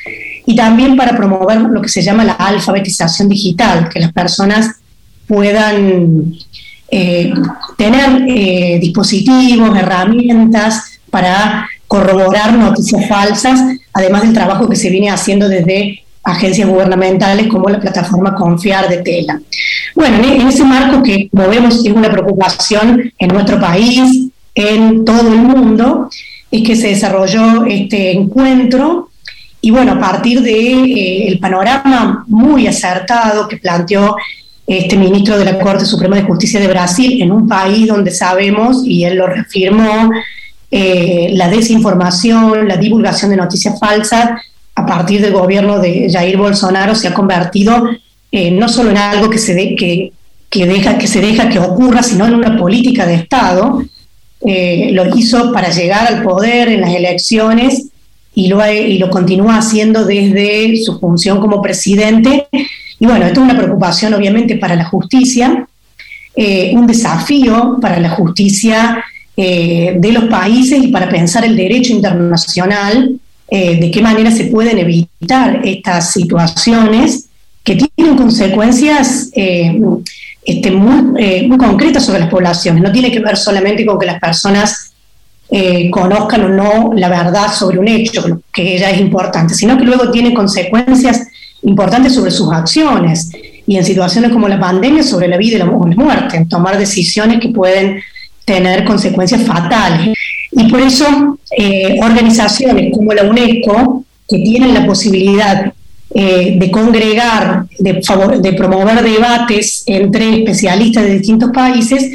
[0.46, 4.76] y también para promover lo que se llama la alfabetización digital, que las personas
[5.26, 6.35] puedan
[6.90, 7.33] eh,
[7.76, 13.61] tener eh, dispositivos, herramientas para corroborar noticias falsas,
[13.92, 18.98] además del trabajo que se viene haciendo desde agencias gubernamentales como la plataforma Confiar de
[18.98, 19.40] Tela.
[19.94, 25.33] Bueno, en, ese marco que, como vemos, es una preocupación en nuestro país, en todo
[25.33, 26.09] el mundo,
[26.50, 29.11] es que se desarrolló este encuentro
[29.64, 34.14] y bueno, a partir del de, eh, panorama muy acertado que planteó
[34.66, 38.83] este ministro de la Corte Suprema de Justicia de Brasil, en un país donde sabemos,
[38.85, 40.11] y él lo reafirmó,
[40.70, 44.33] eh, la desinformación, la divulgación de noticias falsas
[44.74, 47.88] a partir del gobierno de Jair Bolsonaro se ha convertido
[48.31, 50.12] eh, no solo en algo que se, que,
[50.50, 53.83] que, deja, que se deja que ocurra, sino en una política de Estado.
[54.46, 57.88] Eh, lo hizo para llegar al poder en las elecciones
[58.35, 62.49] y lo, y lo continúa haciendo desde su función como presidente
[62.99, 65.66] y bueno, esto es una preocupación obviamente para la justicia,
[66.35, 69.05] eh, un desafío para la justicia
[69.37, 73.18] eh, de los países y para pensar el derecho internacional,
[73.51, 77.27] eh, de qué manera se pueden evitar estas situaciones
[77.62, 82.83] que tienen consecuencias este, muy, muy, concretas sobre las poblaciones.
[82.83, 84.93] No tiene que ver solamente con que las personas
[85.90, 90.10] conozcan o no la verdad sobre un hecho, que ya es importante, sino que luego
[90.10, 91.28] tiene consecuencias
[91.62, 93.30] importantes sobre sus acciones
[93.66, 97.40] y en situaciones como la pandemia sobre la vida y la muerte, en tomar decisiones
[97.40, 98.00] que pueden
[98.44, 100.14] tener consecuencias fatales.
[100.52, 105.72] Y por eso eh, organizaciones como la UNESCO, que tienen la posibilidad
[106.14, 112.11] eh, de congregar, de promover debates entre especialistas de distintos países,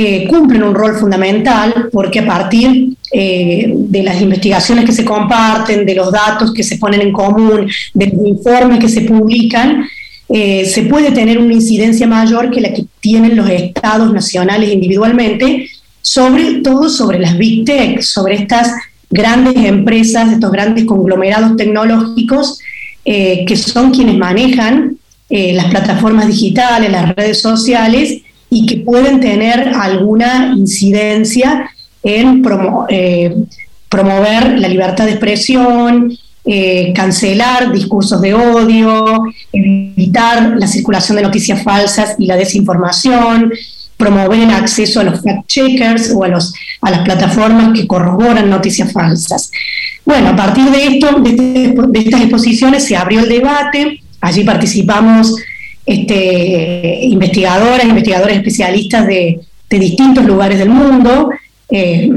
[0.00, 5.84] eh, cumplen un rol fundamental porque a partir eh, de las investigaciones que se comparten,
[5.84, 9.88] de los datos que se ponen en común, de los informes que se publican,
[10.28, 15.68] eh, se puede tener una incidencia mayor que la que tienen los estados nacionales individualmente,
[16.00, 18.70] sobre todo sobre las big tech, sobre estas
[19.10, 22.60] grandes empresas, estos grandes conglomerados tecnológicos
[23.04, 24.96] que son quienes manejan
[25.30, 28.20] las plataformas digitales, las redes sociales,
[28.50, 31.70] y que pueden tener alguna incidencia
[32.02, 41.22] en promover la libertad de expresión, eh, cancelar discursos de odio, evitar la circulación de
[41.22, 43.52] noticias falsas y la desinformación,
[43.98, 48.92] promover el acceso a los fact-checkers o a, los, a las plataformas que corroboran noticias
[48.92, 49.50] falsas.
[50.06, 55.34] Bueno, a partir de esto, de, este, estas exposiciones se abrió el debate, allí participamos
[55.88, 61.30] este, investigadoras, investigadores especialistas de, distintos lugares del mundo.
[61.70, 62.10] Eh,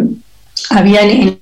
[0.70, 1.40] había en,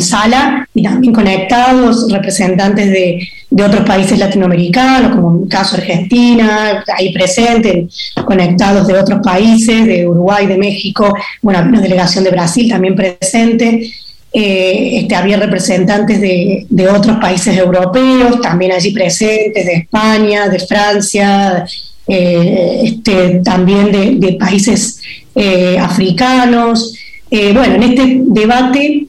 [0.00, 3.28] sala y también conectados representantes de,
[3.64, 10.06] otros países latinoamericanos, como en el caso Argentina, ahí presentes, conectados de otros países, de
[10.06, 11.12] Uruguay, de México,
[11.42, 13.92] bueno, una delegación de Brasil también presente.
[14.32, 21.64] Eh, este, había representantes de, otros países europeos, también allí presentes, de España, de Francia,
[22.06, 25.00] eh, este, también de, países
[25.34, 26.94] eh, africanos.
[27.30, 29.06] bueno, en este debate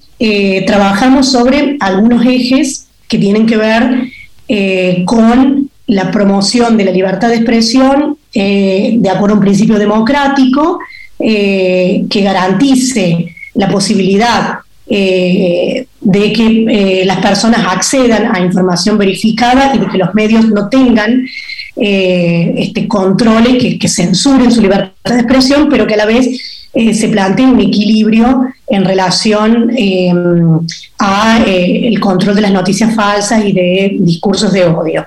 [0.65, 7.35] trabajamos sobre algunos ejes que tienen que ver con la promoción de la libertad de
[7.35, 10.79] expresión de acuerdo a un principio democrático
[11.19, 14.59] que garantice la posibilidad
[14.89, 15.85] de
[16.33, 21.25] que las personas accedan a información verificada y de que los medios no tengan
[21.75, 26.93] este, controles que, que censuren su libertad de expresión, pero que a la vez eh,
[26.93, 30.13] se plantea un equilibrio en relación eh,
[30.99, 35.03] a eh, el control de las noticias falsas y de discursos de odio.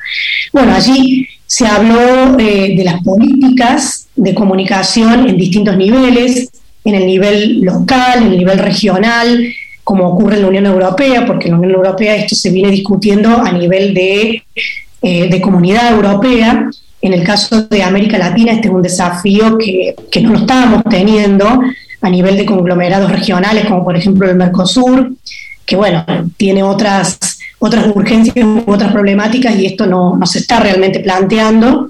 [0.52, 6.50] Bueno, allí se habló de las políticas de comunicación en distintos niveles,
[6.84, 9.40] en el nivel local, en el nivel regional,
[9.90, 13.40] como ocurre en la Unión Europea, porque en la Unión Europea esto se viene discutiendo
[13.40, 14.44] a nivel de,
[15.02, 16.70] de comunidad europea,
[17.02, 21.60] en el caso de América Latina, este es un desafío que, no lo estábamos teniendo
[22.02, 25.12] a nivel de conglomerados regionales, como por ejemplo el Mercosur,
[25.64, 26.04] que bueno,
[26.36, 27.18] tiene otras,
[27.58, 31.88] otras urgencias u otras problemáticas y esto no, se está realmente planteando.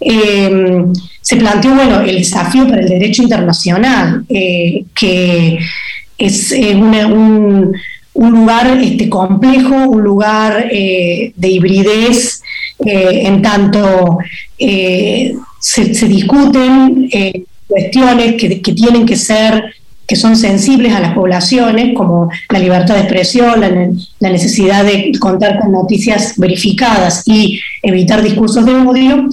[0.00, 5.58] Em, se planteó bueno, el desafío para el derecho internacional, eh, que
[6.26, 6.52] es
[7.06, 7.72] un,
[8.14, 12.42] lugar este, complejo, un lugar eh, de hibridez
[12.84, 14.18] eh, en tanto
[14.58, 19.74] eh, se, discuten eh, cuestiones que, tienen que ser
[20.06, 23.60] que son sensibles a las poblaciones, como la libertad de expresión,
[24.18, 29.28] la, necesidad de contar con noticias verificadas y evitar discursos de odio,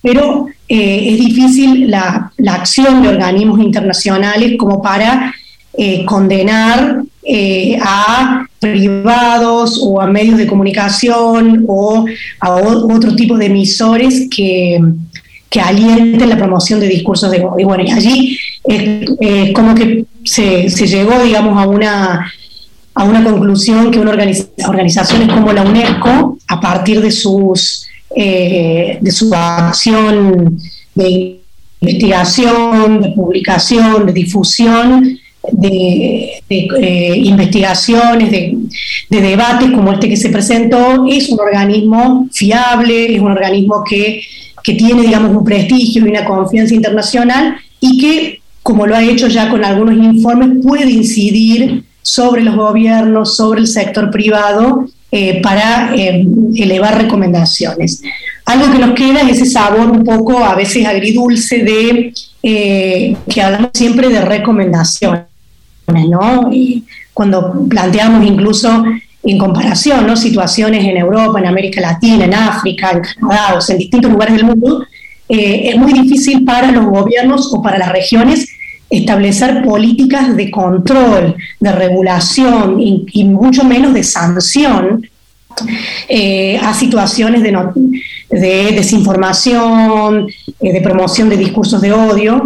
[0.00, 5.34] pero es difícil la, la, acción de organismos internacionales como para
[6.06, 12.04] condenar eh, a privados o a medios de comunicación o
[12.38, 14.78] a otro tipo de emisores que,
[15.48, 20.68] que alienten la promoción de discursos de Y bueno, y allí es, como que se,
[20.68, 22.30] se, llegó, digamos, a una,
[22.94, 29.10] a una conclusión que una organizaciones como la UNESCO, a partir de, sus, eh, de
[29.10, 30.58] su acción
[30.94, 31.40] de
[31.80, 35.18] investigación, de publicación, de difusión,
[35.52, 38.56] de, eh, investigaciones, de,
[39.08, 44.22] debates como este que se presentó, es un organismo fiable, es un organismo que,
[44.62, 49.50] tiene, digamos, un prestigio y una confianza internacional y que, como lo ha hecho ya
[49.50, 56.26] con algunos informes, puede incidir sobre los gobiernos, sobre el sector privado, eh, para eh,
[56.56, 58.02] elevar recomendaciones.
[58.46, 63.70] Algo que nos queda es ese sabor un poco a veces agridulce de que hablamos
[63.74, 65.33] siempre de recomendaciones
[65.86, 66.50] ¿no?
[66.52, 68.84] Y cuando planteamos incluso
[69.22, 70.16] en comparación, ¿no?
[70.16, 74.44] Situaciones en Europa, en América Latina, en África, en Canadá, o en distintos lugares del
[74.44, 74.86] mundo,
[75.28, 78.48] eh, es muy difícil para los gobiernos o para las regiones
[78.90, 85.08] establecer políticas de control, de regulación y, mucho menos de sanción
[86.08, 87.56] eh, a situaciones de,
[88.30, 90.26] de desinformación,
[90.60, 92.44] eh, de promoción de discursos de odio,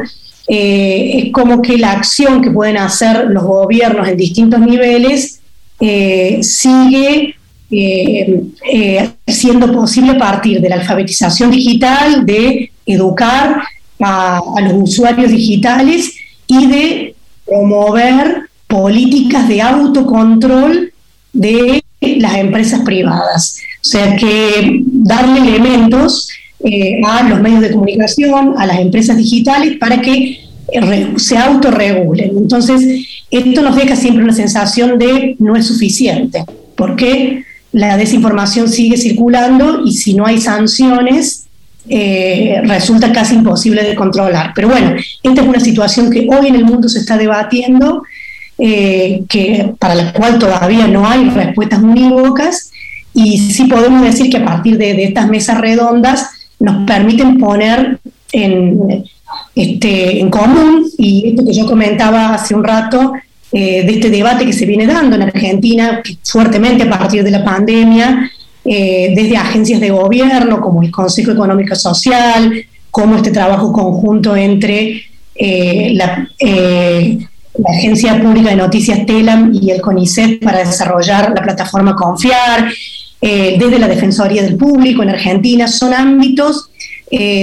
[0.50, 5.40] eh, es como que la acción que pueden hacer los gobiernos en distintos niveles
[5.78, 7.34] eh, sigue
[7.70, 13.62] eh, siendo posible a partir de la alfabetización digital, de educar
[14.00, 16.14] a, los usuarios digitales
[16.46, 20.94] y de promover políticas de autocontrol
[21.30, 23.58] de las empresas privadas.
[23.82, 26.30] O sea que darle elementos
[26.64, 30.40] eh, a los medios de comunicación, a las empresas digitales, para que
[30.72, 32.32] eh, se autorregulen.
[32.36, 36.44] Entonces, esto nos deja siempre una sensación de no es suficiente,
[36.76, 41.46] porque la desinformación sigue circulando y si no hay sanciones,
[41.88, 44.52] eh, resulta casi imposible de controlar.
[44.54, 48.02] Pero bueno, esta es una situación que hoy en el mundo se está debatiendo,
[48.58, 52.72] que, para la cual todavía no hay respuestas unívocas,
[53.14, 56.30] y sí podemos decir que a partir de, estas mesas redondas
[56.60, 57.98] nos permiten poner
[58.32, 59.04] en,
[59.54, 63.12] este, en común, y esto que yo comentaba hace un rato,
[63.50, 67.42] eh, de este debate que se viene dando en Argentina fuertemente a partir de la
[67.42, 68.30] pandemia,
[68.64, 72.52] eh, desde agencias de gobierno como el Consejo Económico Social,
[72.90, 75.02] como este trabajo conjunto entre
[75.34, 76.28] eh, la,
[77.66, 82.70] Agencia Pública de Noticias TELAM y el CONICET para desarrollar la plataforma Confiar,
[83.20, 86.70] desde la Defensoría del Público en Argentina, son ámbitos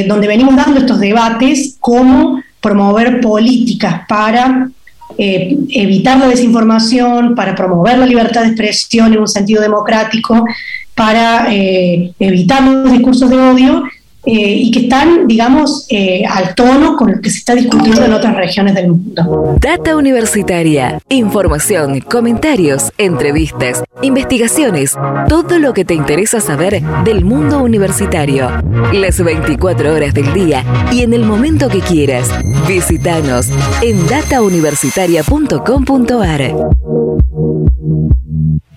[0.07, 4.69] donde venimos dando estos debates, cómo promover políticas para
[5.17, 10.43] eh, evitar la desinformación, para promover la libertad de expresión en un sentido democrático,
[10.95, 13.83] para eh, evitar los discursos de odio
[14.25, 18.13] eh, y que están, digamos, eh, al tono con lo que se está discutiendo en
[18.13, 19.57] otras regiones del mundo.
[19.59, 20.99] Data Universitaria.
[21.09, 24.97] Información, comentarios, entrevistas, investigaciones,
[25.27, 28.49] todo lo que te interesa saber del mundo universitario.
[28.93, 32.29] Las 24 horas del día y en el momento que quieras.
[32.67, 33.49] Visítanos
[33.81, 36.55] en datauniversitaria.com.ar.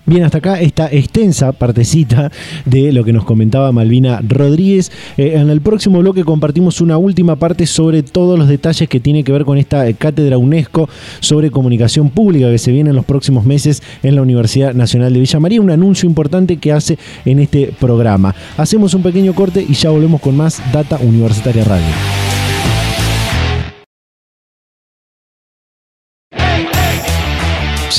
[0.09, 2.31] Bien, hasta acá esta extensa partecita
[2.65, 4.91] de lo que nos comentaba Malvina Rodríguez.
[5.17, 9.23] Eh, en el próximo bloque compartimos una última parte sobre todos los detalles que tiene
[9.23, 10.89] que ver con esta eh, cátedra UNESCO
[11.19, 15.19] sobre comunicación pública que se viene en los próximos meses en la Universidad Nacional de
[15.19, 15.61] Villa María.
[15.61, 18.33] Un anuncio importante que hace en este programa.
[18.57, 22.18] Hacemos un pequeño corte y ya volvemos con más Data Universitaria Radio.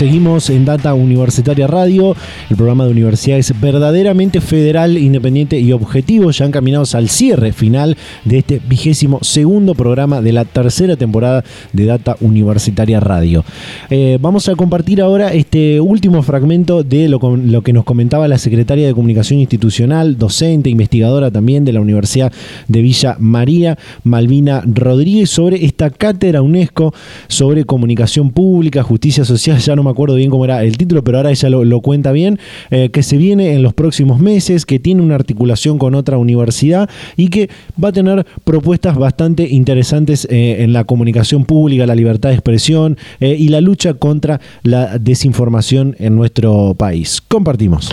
[0.00, 2.16] Seguimos en Data Universitaria Radio,
[2.48, 8.38] el programa de universidades verdaderamente federal, independiente y objetivo, ya encaminados al cierre final de
[8.38, 11.44] este vigésimo segundo programa de la tercera temporada
[11.74, 13.44] de Data Universitaria Radio.
[13.90, 17.20] Eh, vamos a compartir ahora este último fragmento de lo,
[17.62, 22.32] que nos comentaba la secretaria de Comunicación Institucional, docente, investigadora también de la Universidad
[22.68, 26.94] de Villa María, Malvina Rodríguez, sobre esta cátedra UNESCO
[27.28, 31.18] sobre comunicación pública, justicia social, ya no me acuerdo bien cómo era el título, pero
[31.18, 32.38] ahora ella lo, cuenta bien,
[32.70, 36.88] eh, que se viene en los próximos meses, que tiene una articulación con otra universidad
[37.16, 37.48] y que
[37.82, 42.98] va a tener propuestas bastante interesantes eh, en la comunicación pública, la libertad de expresión
[43.20, 47.20] eh, y la lucha contra la desinformación en nuestro país.
[47.26, 47.90] Compartimos.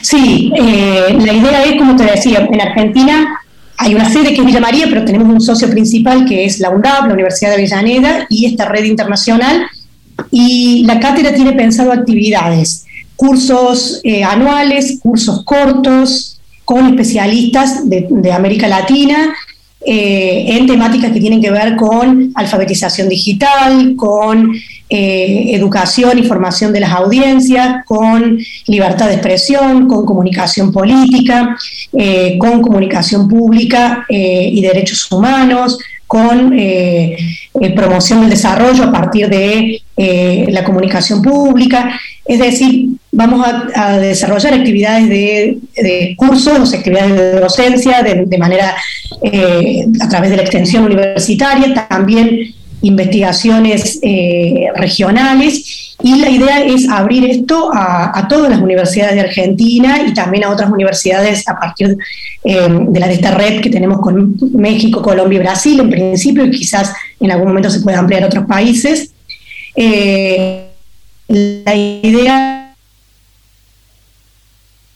[0.00, 3.40] Sí, la idea es, como te decía, en Argentina
[3.78, 6.70] hay una sede que es Villa María, pero tenemos un socio principal que es la
[6.70, 9.66] UNDAP, la Universidad de Avellaneda, y esta red internacional.
[10.30, 18.68] Y la cátedra tiene pensado actividades, cursos eh, anuales, cursos cortos, con especialistas de América
[18.68, 19.34] Latina
[19.80, 24.52] eh, en temáticas que tienen que ver con alfabetización digital, con
[24.88, 31.56] eh, educación y formación de las audiencias, con libertad de expresión, con comunicación política,
[31.92, 36.56] eh, con comunicación pública y derechos humanos, con
[37.76, 39.82] promoción del desarrollo a partir de
[40.48, 42.00] la comunicación pública.
[42.24, 48.76] Es decir, vamos a, desarrollar actividades de, cursos, actividades de docencia de, manera
[49.22, 56.88] eh, a través de la extensión universitaria, también investigaciones eh, regionales y la idea es
[56.88, 61.96] abrir esto a, todas las universidades de Argentina y también a otras universidades a partir
[62.44, 66.44] eh, de, la, de esta red que tenemos con México, Colombia y Brasil en principio
[66.44, 69.10] y quizás en algún momento se pueda ampliar a otros países.
[71.28, 72.58] la idea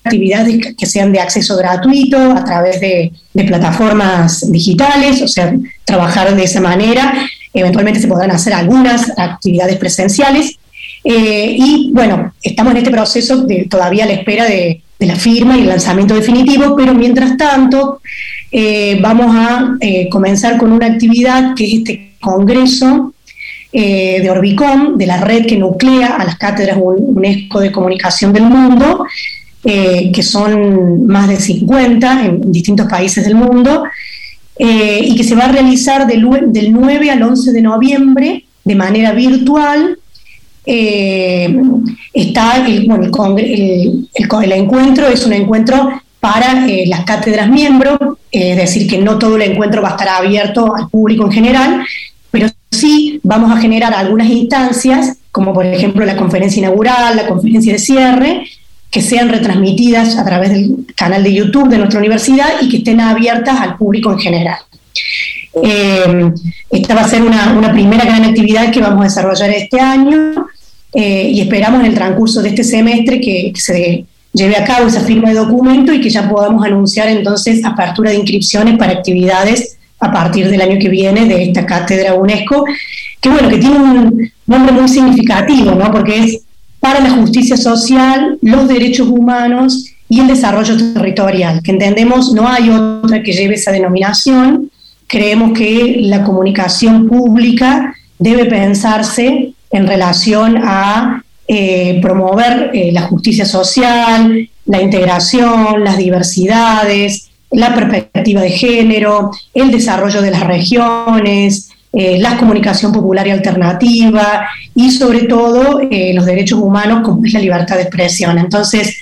[0.05, 3.13] actividades que sean de acceso gratuito a través de,
[3.47, 5.55] plataformas digitales, o sea,
[5.85, 7.15] trabajar de esa manera.
[7.55, 10.59] Eventualmente se podrán hacer algunas actividades presenciales.
[11.05, 15.59] Eh, y bueno, estamos en este proceso de todavía a la espera de, la firma
[15.59, 18.01] y el lanzamiento definitivo, pero mientras tanto
[18.53, 23.13] eh, vamos a eh, comenzar con una actividad que es este congreso
[23.73, 29.07] de Orbicom, de la red que nuclea a las cátedras UNESCO de comunicación del mundo,
[29.65, 33.85] que son más de 50 en distintos países del mundo,
[34.59, 39.13] eh, y que se va a realizar del, 9 al 11 de noviembre de manera
[39.13, 39.99] virtual.
[40.65, 41.61] Eh,
[42.13, 45.91] está el, el, encuentro, es un encuentro
[46.21, 47.99] para las cátedras miembros,
[48.31, 51.85] es decir, que no todo el encuentro va a estar abierto al público en general,
[52.31, 57.73] pero sí vamos a generar algunas instancias como por ejemplo la conferencia inaugural, la conferencia
[57.73, 58.47] de cierre,
[58.93, 63.01] que sean retransmitidas a través del canal de YouTube de nuestra universidad y que estén
[63.01, 64.59] abiertas al público en general.
[65.63, 66.31] Eh,
[66.71, 70.47] esta va a ser una, primera gran actividad que vamos a desarrollar este año
[70.93, 75.01] eh, y esperamos en el transcurso de este semestre que, se lleve a cabo esa
[75.01, 80.13] firma de documento y que ya podamos anunciar entonces apertura de inscripciones para actividades a
[80.13, 82.67] partir del año que viene de esta cátedra UNESCO,
[83.21, 85.91] que bueno, que tiene un nombre muy significativo, ¿no?
[85.91, 86.43] Porque es
[86.83, 92.71] para la justicia social, los derechos humanos y el desarrollo territorial, que entendemos no hay
[92.71, 94.69] otra que lleve esa denominación.
[95.07, 103.45] Creemos que la comunicación pública debe pensarse en relación a eh, promover eh, la justicia
[103.45, 112.19] social, la integración, las diversidades, la perspectiva de género, el desarrollo de las regiones, eh,
[112.19, 117.41] la comunicación popular y alternativa y sobre todo eh, los derechos humanos como es la
[117.41, 118.39] libertad de expresión.
[118.39, 118.97] Entonces,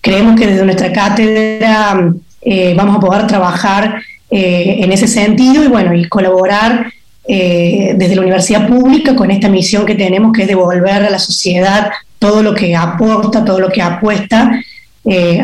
[0.00, 5.94] creemos que desde nuestra cátedra eh, vamos a poder trabajar en ese sentido y bueno,
[5.94, 6.92] y colaborar
[7.28, 11.92] desde la universidad pública con esta misión que tenemos que es devolver a la sociedad
[12.18, 14.60] todo lo que aporta, todo lo que apuesta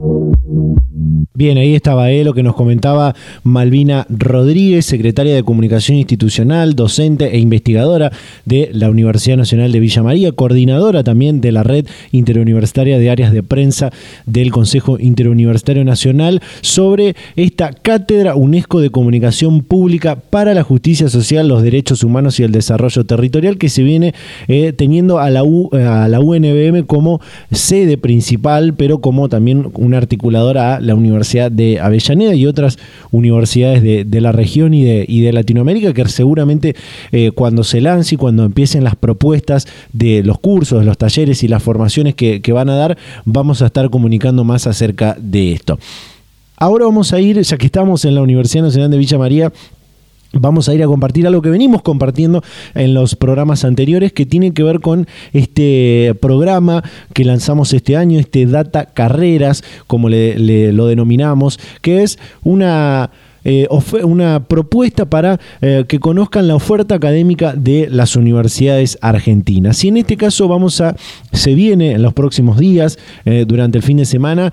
[1.35, 7.35] Bien, ahí estaba él, lo que nos comentaba Malvina Rodríguez, secretaria de Comunicación Institucional, docente
[7.35, 8.13] e investigadora
[8.45, 13.33] de la Universidad Nacional de Villa María, coordinadora también de la Red Interuniversitaria de Áreas
[13.33, 13.91] de Prensa
[14.27, 21.49] del Consejo Interuniversitario Nacional, sobre esta cátedra UNESCO de Comunicación Pública para la Justicia Social,
[21.49, 24.15] los Derechos Humanos y el Desarrollo Territorial, que se viene
[24.49, 30.77] eh, teniendo a la, a la UNBM como sede principal, pero como también una articuladora
[30.77, 32.79] a la Universidad de Avellaneda y otras
[33.11, 36.77] universidades de, la región y de, y de, Latinoamérica que seguramente
[37.11, 41.49] eh, cuando se lance y cuando empiecen las propuestas de los cursos, los talleres y
[41.49, 45.79] las formaciones que, que van a dar, vamos a estar comunicando más acerca de esto.
[46.57, 49.53] Ahora vamos a ir, ya que estamos en la Universidad Nacional de Villa María,
[50.33, 52.43] vamos a ir a compartir algo que venimos compartiendo
[52.75, 58.19] en los programas anteriores que tiene que ver con este programa que lanzamos este año,
[58.19, 63.11] este Data Carreras, como le, lo denominamos, que es una
[63.45, 63.67] eh,
[64.05, 69.85] una propuesta para eh, que conozcan la oferta académica de las universidades argentinas.
[69.85, 70.95] Y en este caso vamos a,
[71.33, 74.53] se viene en los próximos días, eh, durante el fin de semana,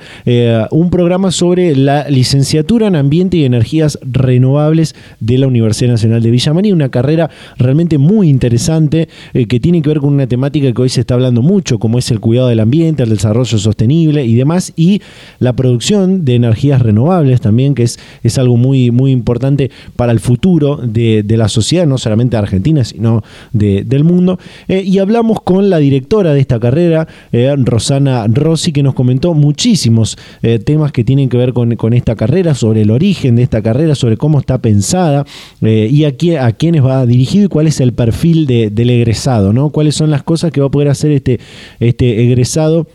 [0.71, 6.31] un programa sobre la licenciatura en Ambiente y Energías Renovables de la Universidad Nacional de
[6.31, 10.81] Villa María, una carrera realmente muy interesante que tiene que ver con una temática que
[10.81, 14.35] hoy se está hablando mucho, como es el cuidado del ambiente, el desarrollo sostenible y
[14.35, 15.01] demás, y
[15.39, 20.19] la producción de energías renovables también, que es, es algo muy muy, importante para el
[20.19, 23.23] futuro de, la sociedad, no solamente de Argentina, sino
[23.53, 24.39] del mundo.
[24.67, 29.33] Eh, y hablamos con la directora de esta carrera, eh, Rosana Rossi, que nos comentó
[29.33, 33.61] muchísimos eh, temas que tienen que ver con, esta carrera, sobre el origen de esta
[33.61, 35.25] carrera, sobre cómo está pensada
[35.61, 39.69] y a, quién, a quiénes va dirigido y cuál es el perfil del egresado, ¿no?
[39.69, 41.39] Cuáles son las cosas que va a poder hacer este,
[41.79, 42.87] este egresado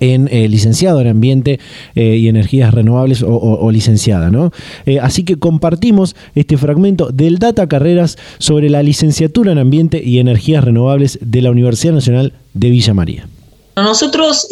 [0.00, 1.60] en eh, licenciado en ambiente
[1.94, 4.30] eh, y energías renovables o, licenciada.
[4.30, 4.52] ¿no?
[4.86, 10.18] Eh, así que compartimos este fragmento del Data Carreras sobre la licenciatura en ambiente y
[10.18, 13.28] energías renovables de la Universidad Nacional de Villa María.
[13.76, 14.48] Nosotros,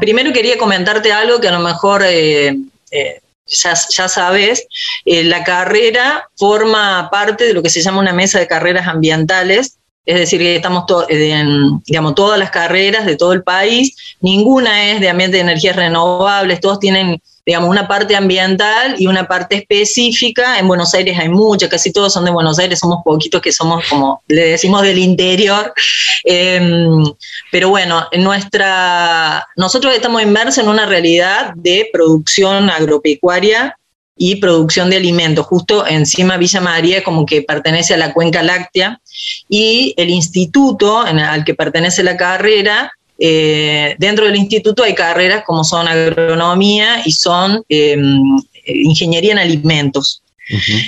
[0.00, 4.66] primero quería comentarte algo que a lo mejor ya, ya, sabes,
[5.04, 10.18] la carrera forma parte de lo que se llama una mesa de carreras ambientales es
[10.18, 15.08] decir, que estamos en, digamos, todas las carreras de todo el país, ninguna es de
[15.08, 20.58] ambiente de energías renovables, todos tienen, digamos, una parte ambiental y una parte específica.
[20.58, 23.82] En Buenos Aires hay muchas, casi todos son de Buenos Aires, somos poquitos que somos,
[23.88, 25.72] como le decimos, del interior.
[26.26, 27.04] Em,
[27.52, 33.76] pero bueno, nuestra, nosotros estamos inmersos en una realidad de producción agropecuaria
[34.16, 35.46] y producción de alimentos.
[35.46, 39.00] Justo encima Villa María como que pertenece a la cuenca láctea
[39.48, 45.64] y el instituto al que pertenece la carrera, eh, dentro del instituto hay carreras como
[45.64, 48.20] son agronomía y son em,
[48.66, 50.20] ingeniería en alimentos.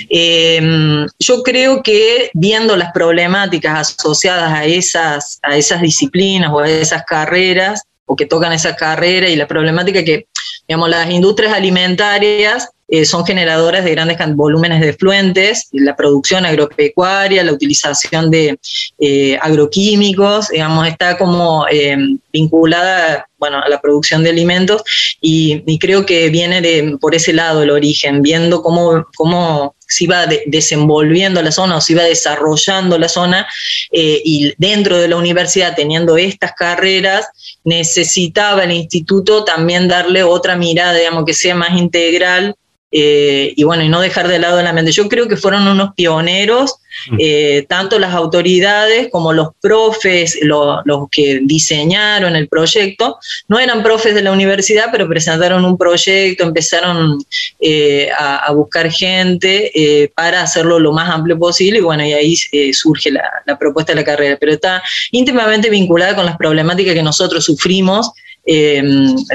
[0.09, 6.69] Em, yo creo que viendo las problemáticas asociadas a esas, a esas disciplinas o a
[6.69, 10.27] esas carreras, o que tocan esa carrera y la problemática que
[10.67, 17.43] Digamos, las industrias alimentarias eh, son generadoras de grandes volúmenes de fluentes, la producción agropecuaria,
[17.43, 18.57] la utilización de
[18.97, 21.97] eh, agroquímicos, digamos, está como eh,
[22.31, 24.83] vinculada bueno, a la producción de alimentos
[25.19, 30.25] y, creo que viene de, por ese lado el origen, viendo cómo, cómo se iba
[30.45, 33.47] desenvolviendo la zona o se iba desarrollando la zona
[33.91, 37.27] y dentro de la universidad teniendo estas carreras
[37.63, 42.55] necesitaba el instituto también darle otra mirada, digamos, que sea más integral
[42.89, 44.91] eh, y bueno, y no dejar de lado la mente.
[44.91, 46.75] Yo creo que fueron unos pioneros,
[47.19, 53.17] eh, tanto las autoridades como los profes, los que diseñaron el proyecto,
[53.49, 57.19] no eran profes de la universidad, pero presentaron un proyecto, empezaron
[57.59, 62.35] eh, a, buscar gente para hacerlo lo más amplio posible y bueno, y ahí
[62.73, 64.81] surge la, la propuesta de la carrera, pero está
[65.11, 68.11] íntimamente vinculada con las problemáticas que nosotros sufrimos
[68.47, 68.81] eh,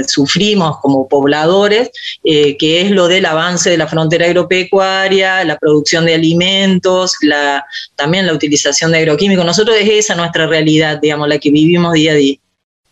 [0.08, 1.90] sufrimos como pobladores,
[2.24, 7.64] eh, que es lo del avance de la frontera agropecuaria, la producción de alimentos, la,
[7.94, 9.44] también la utilización de agroquímicos.
[9.44, 12.36] Nosotros es esa nuestra realidad, digamos, la que vivimos día a día.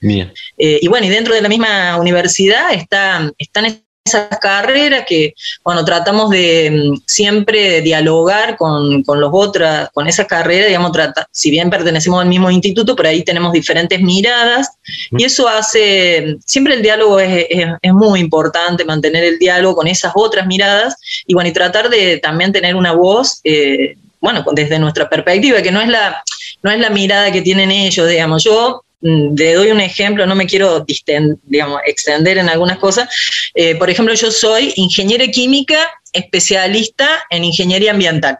[0.02, 5.84] Eh, y bueno, y dentro de la misma universidad está, están esas carreras que, bueno,
[5.84, 11.50] tratamos de mm, siempre dialogar con, con los otras, con esas carreras, digamos, trata, si
[11.50, 14.70] bien pertenecemos al mismo instituto, pero ahí tenemos diferentes miradas.
[15.10, 20.12] Y eso hace, siempre el diálogo es, es, muy importante, mantener el diálogo con esas
[20.14, 20.96] otras miradas
[21.26, 25.72] y bueno, y tratar de también tener una voz, eh, bueno, desde nuestra perspectiva, que
[25.72, 26.22] no es la,
[26.62, 30.34] no es la mirada que tienen ellos, digamos, yo Mm, le doy un ejemplo, no
[30.34, 33.08] me quiero extender en algunas cosas.
[33.54, 38.38] Eh, por ejemplo, yo soy ingeniera química, especialista en ingeniería ambiental.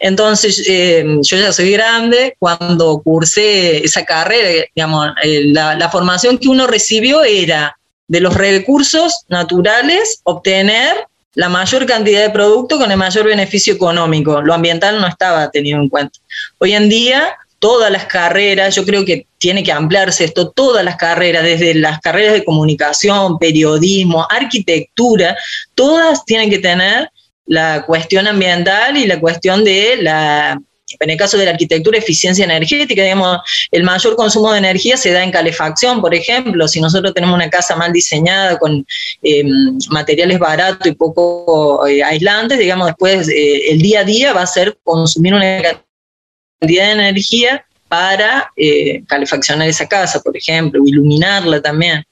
[0.00, 6.48] Entonces, eh, yo ya soy grande, cuando cursé esa carrera, digamos, eh, la, formación que
[6.48, 12.96] uno recibió era de los recursos naturales obtener la mayor cantidad de producto con el
[12.96, 14.40] mayor beneficio económico.
[14.40, 16.18] Lo ambiental no estaba tenido en cuenta.
[16.58, 20.96] Hoy en día todas las carreras, yo creo que tiene que ampliarse esto, todas las
[20.96, 25.36] carreras, desde las carreras de comunicación, periodismo, arquitectura,
[25.74, 27.10] todas tienen que tener
[27.46, 30.60] la cuestión ambiental y la cuestión de la,
[31.00, 33.38] en el caso de la arquitectura, eficiencia energética, digamos,
[33.70, 37.50] el mayor consumo de energía se da en calefacción, por ejemplo, si nosotros tenemos una
[37.50, 38.86] casa mal diseñada con
[39.22, 44.42] em, materiales baratos y poco eh, aislantes, digamos, después eh, el día a día va
[44.42, 45.60] a ser consumir una
[46.60, 52.04] cantidad de energía para eh, calefaccionar esa casa, por ejemplo, iluminarla también.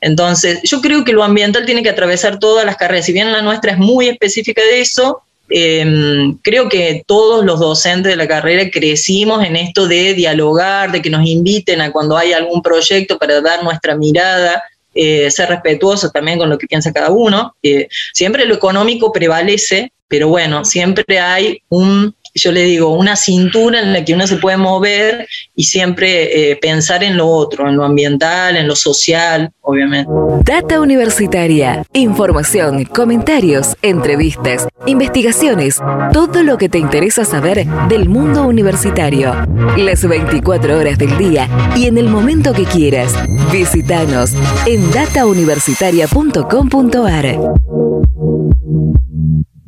[0.00, 3.06] Entonces, yo creo que lo ambiental tiene que atravesar todas las carreras.
[3.06, 8.10] Si bien la nuestra es muy específica de eso, em, creo que todos los docentes
[8.10, 12.32] de la carrera crecimos en esto de dialogar, de que nos inviten a cuando hay
[12.32, 14.62] algún proyecto para dar nuestra mirada,
[14.94, 17.54] eh, ser respetuosos también con lo que piensa cada uno.
[18.12, 23.92] Siempre lo económico prevalece, pero bueno, siempre hay un yo le digo, una cintura en
[23.92, 27.84] la que uno se puede mover y siempre eh, pensar en lo otro, en lo
[27.84, 30.10] ambiental, en lo social, obviamente.
[30.44, 31.84] Data Universitaria.
[31.92, 35.80] Información, comentarios, entrevistas, investigaciones,
[36.12, 39.34] todo lo que te interesa saber del mundo universitario.
[39.76, 43.12] Las 24 horas del día y en el momento que quieras.
[43.52, 44.32] Visítanos
[44.66, 47.38] en datauniversitaria.com.ar.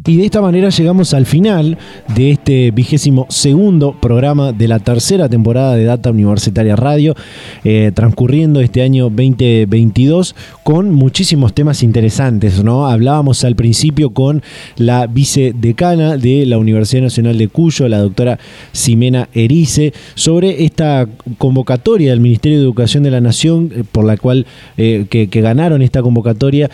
[0.05, 1.79] Y de esta manera llegamos al final
[2.17, 7.15] de este vigésimo segundo programa de la tercera temporada de Data Universitaria Radio,
[7.63, 10.35] eh, transcurriendo este año 2022
[10.65, 12.65] con muchísimos temas interesantes.
[12.65, 12.89] ¿no?
[12.89, 14.43] Hablábamos al principio con
[14.77, 18.41] la vicedecana de la Universidad Nacional de Cuyo, la doctora
[18.73, 21.07] Ximena Erice, sobre esta
[21.39, 24.47] convocatoria del Ministerio de Educación de la Nación, eh, por la cual
[24.77, 26.71] eh, que, ganaron esta convocatoria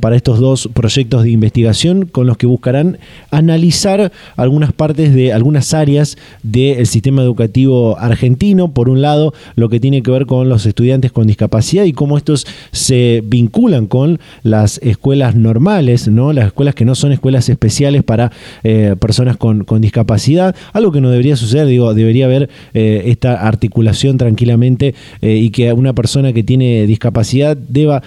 [0.00, 2.98] para estos dos proyectos de investigación con los buscarán
[3.30, 8.72] analizar algunas partes de algunas áreas del sistema educativo argentino.
[8.72, 12.16] Por un lado, lo que tiene que ver con los estudiantes con discapacidad y cómo
[12.18, 16.32] estos se vinculan con las escuelas normales, ¿no?
[16.32, 18.32] las escuelas que no son escuelas especiales para
[18.64, 24.18] eh, personas con, discapacidad, algo que no debería suceder, digo, debería haber eh, esta articulación
[24.18, 28.02] tranquilamente eh, y que una persona que tiene discapacidad deba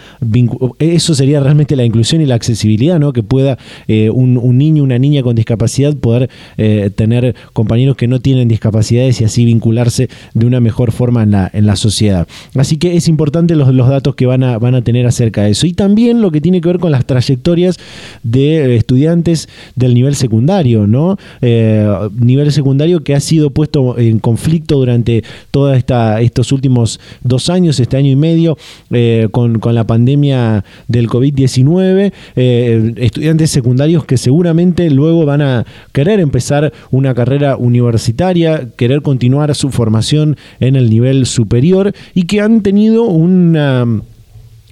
[0.79, 3.13] eso sería realmente la inclusión y la accesibilidad, ¿no?
[3.13, 3.57] que pueda
[3.87, 9.21] un un, niño, una niña con discapacidad, poder eh, tener compañeros que no tienen discapacidades
[9.21, 12.27] y así vincularse de una mejor forma en la, en la sociedad.
[12.55, 15.51] Así que es importante los, los datos que van a, van a tener acerca de
[15.51, 15.67] eso.
[15.67, 17.77] Y también lo que tiene que ver con las trayectorias
[18.23, 21.17] de estudiantes del nivel secundario, ¿no?
[21.41, 21.87] Eh,
[22.19, 27.97] nivel secundario que ha sido puesto en conflicto durante todos estos últimos dos años, este
[27.97, 28.57] año y medio,
[28.91, 32.13] eh, con, con, la pandemia del COVID-19.
[32.35, 39.71] estudiantes secundarios que seguramente luego van a querer empezar una carrera universitaria, querer continuar su
[39.71, 43.85] formación en el nivel superior y que han tenido una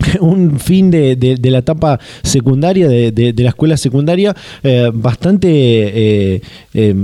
[0.19, 6.41] un fin de, la etapa secundaria, de, la escuela secundaria, eh, bastante eh,
[6.73, 6.95] eh,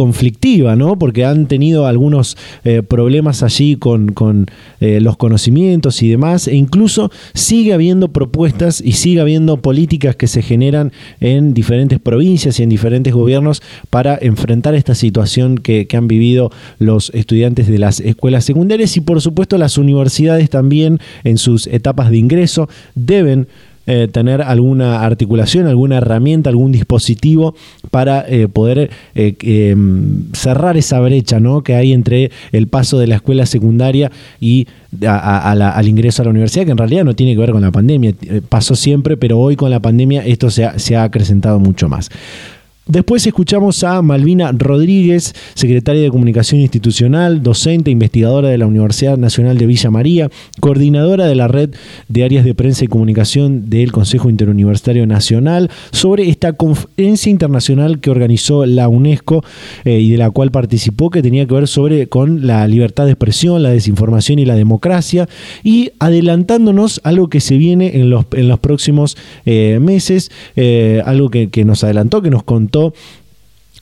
[0.00, 0.98] conflictiva, ¿no?
[0.98, 4.46] Porque han tenido algunos eh, problemas allí con,
[4.80, 10.26] eh, los conocimientos y demás, e incluso sigue habiendo propuestas y sigue habiendo políticas que
[10.26, 10.90] se generan
[11.20, 17.10] en diferentes provincias y en diferentes gobiernos para enfrentar esta situación que han vivido los
[17.10, 22.16] estudiantes de las escuelas secundarias y por supuesto las universidades también en sus etapas de
[22.16, 23.48] ingreso deben
[23.92, 27.56] eh, tener alguna articulación, alguna herramienta, algún dispositivo
[27.90, 31.64] para eh, poder eh, em, cerrar esa brecha ¿no?
[31.64, 34.68] que hay entre el paso de la escuela secundaria y
[35.04, 38.14] al ingreso a la universidad, que en realidad no tiene que ver con la pandemia,
[38.48, 42.10] pasó siempre, pero hoy con la pandemia esto se se ha acrecentado mucho más.
[42.86, 49.58] Después escuchamos a Malvina Rodríguez, secretaria de Comunicación Institucional, docente, investigadora de la Universidad Nacional
[49.58, 51.70] de Villa María, coordinadora de la red
[52.08, 58.10] de áreas de prensa y comunicación del Consejo Interuniversitario Nacional, sobre esta conferencia internacional que
[58.10, 59.44] organizó la UNESCO
[59.84, 63.12] eh, y de la cual participó, que tenía que ver sobre con la libertad de
[63.12, 65.28] expresión, la desinformación y la democracia,
[65.62, 71.28] y adelantándonos algo que se viene en los, en los próximos eh, meses, eh, algo
[71.28, 72.94] que, que nos adelantó, que nos contó momento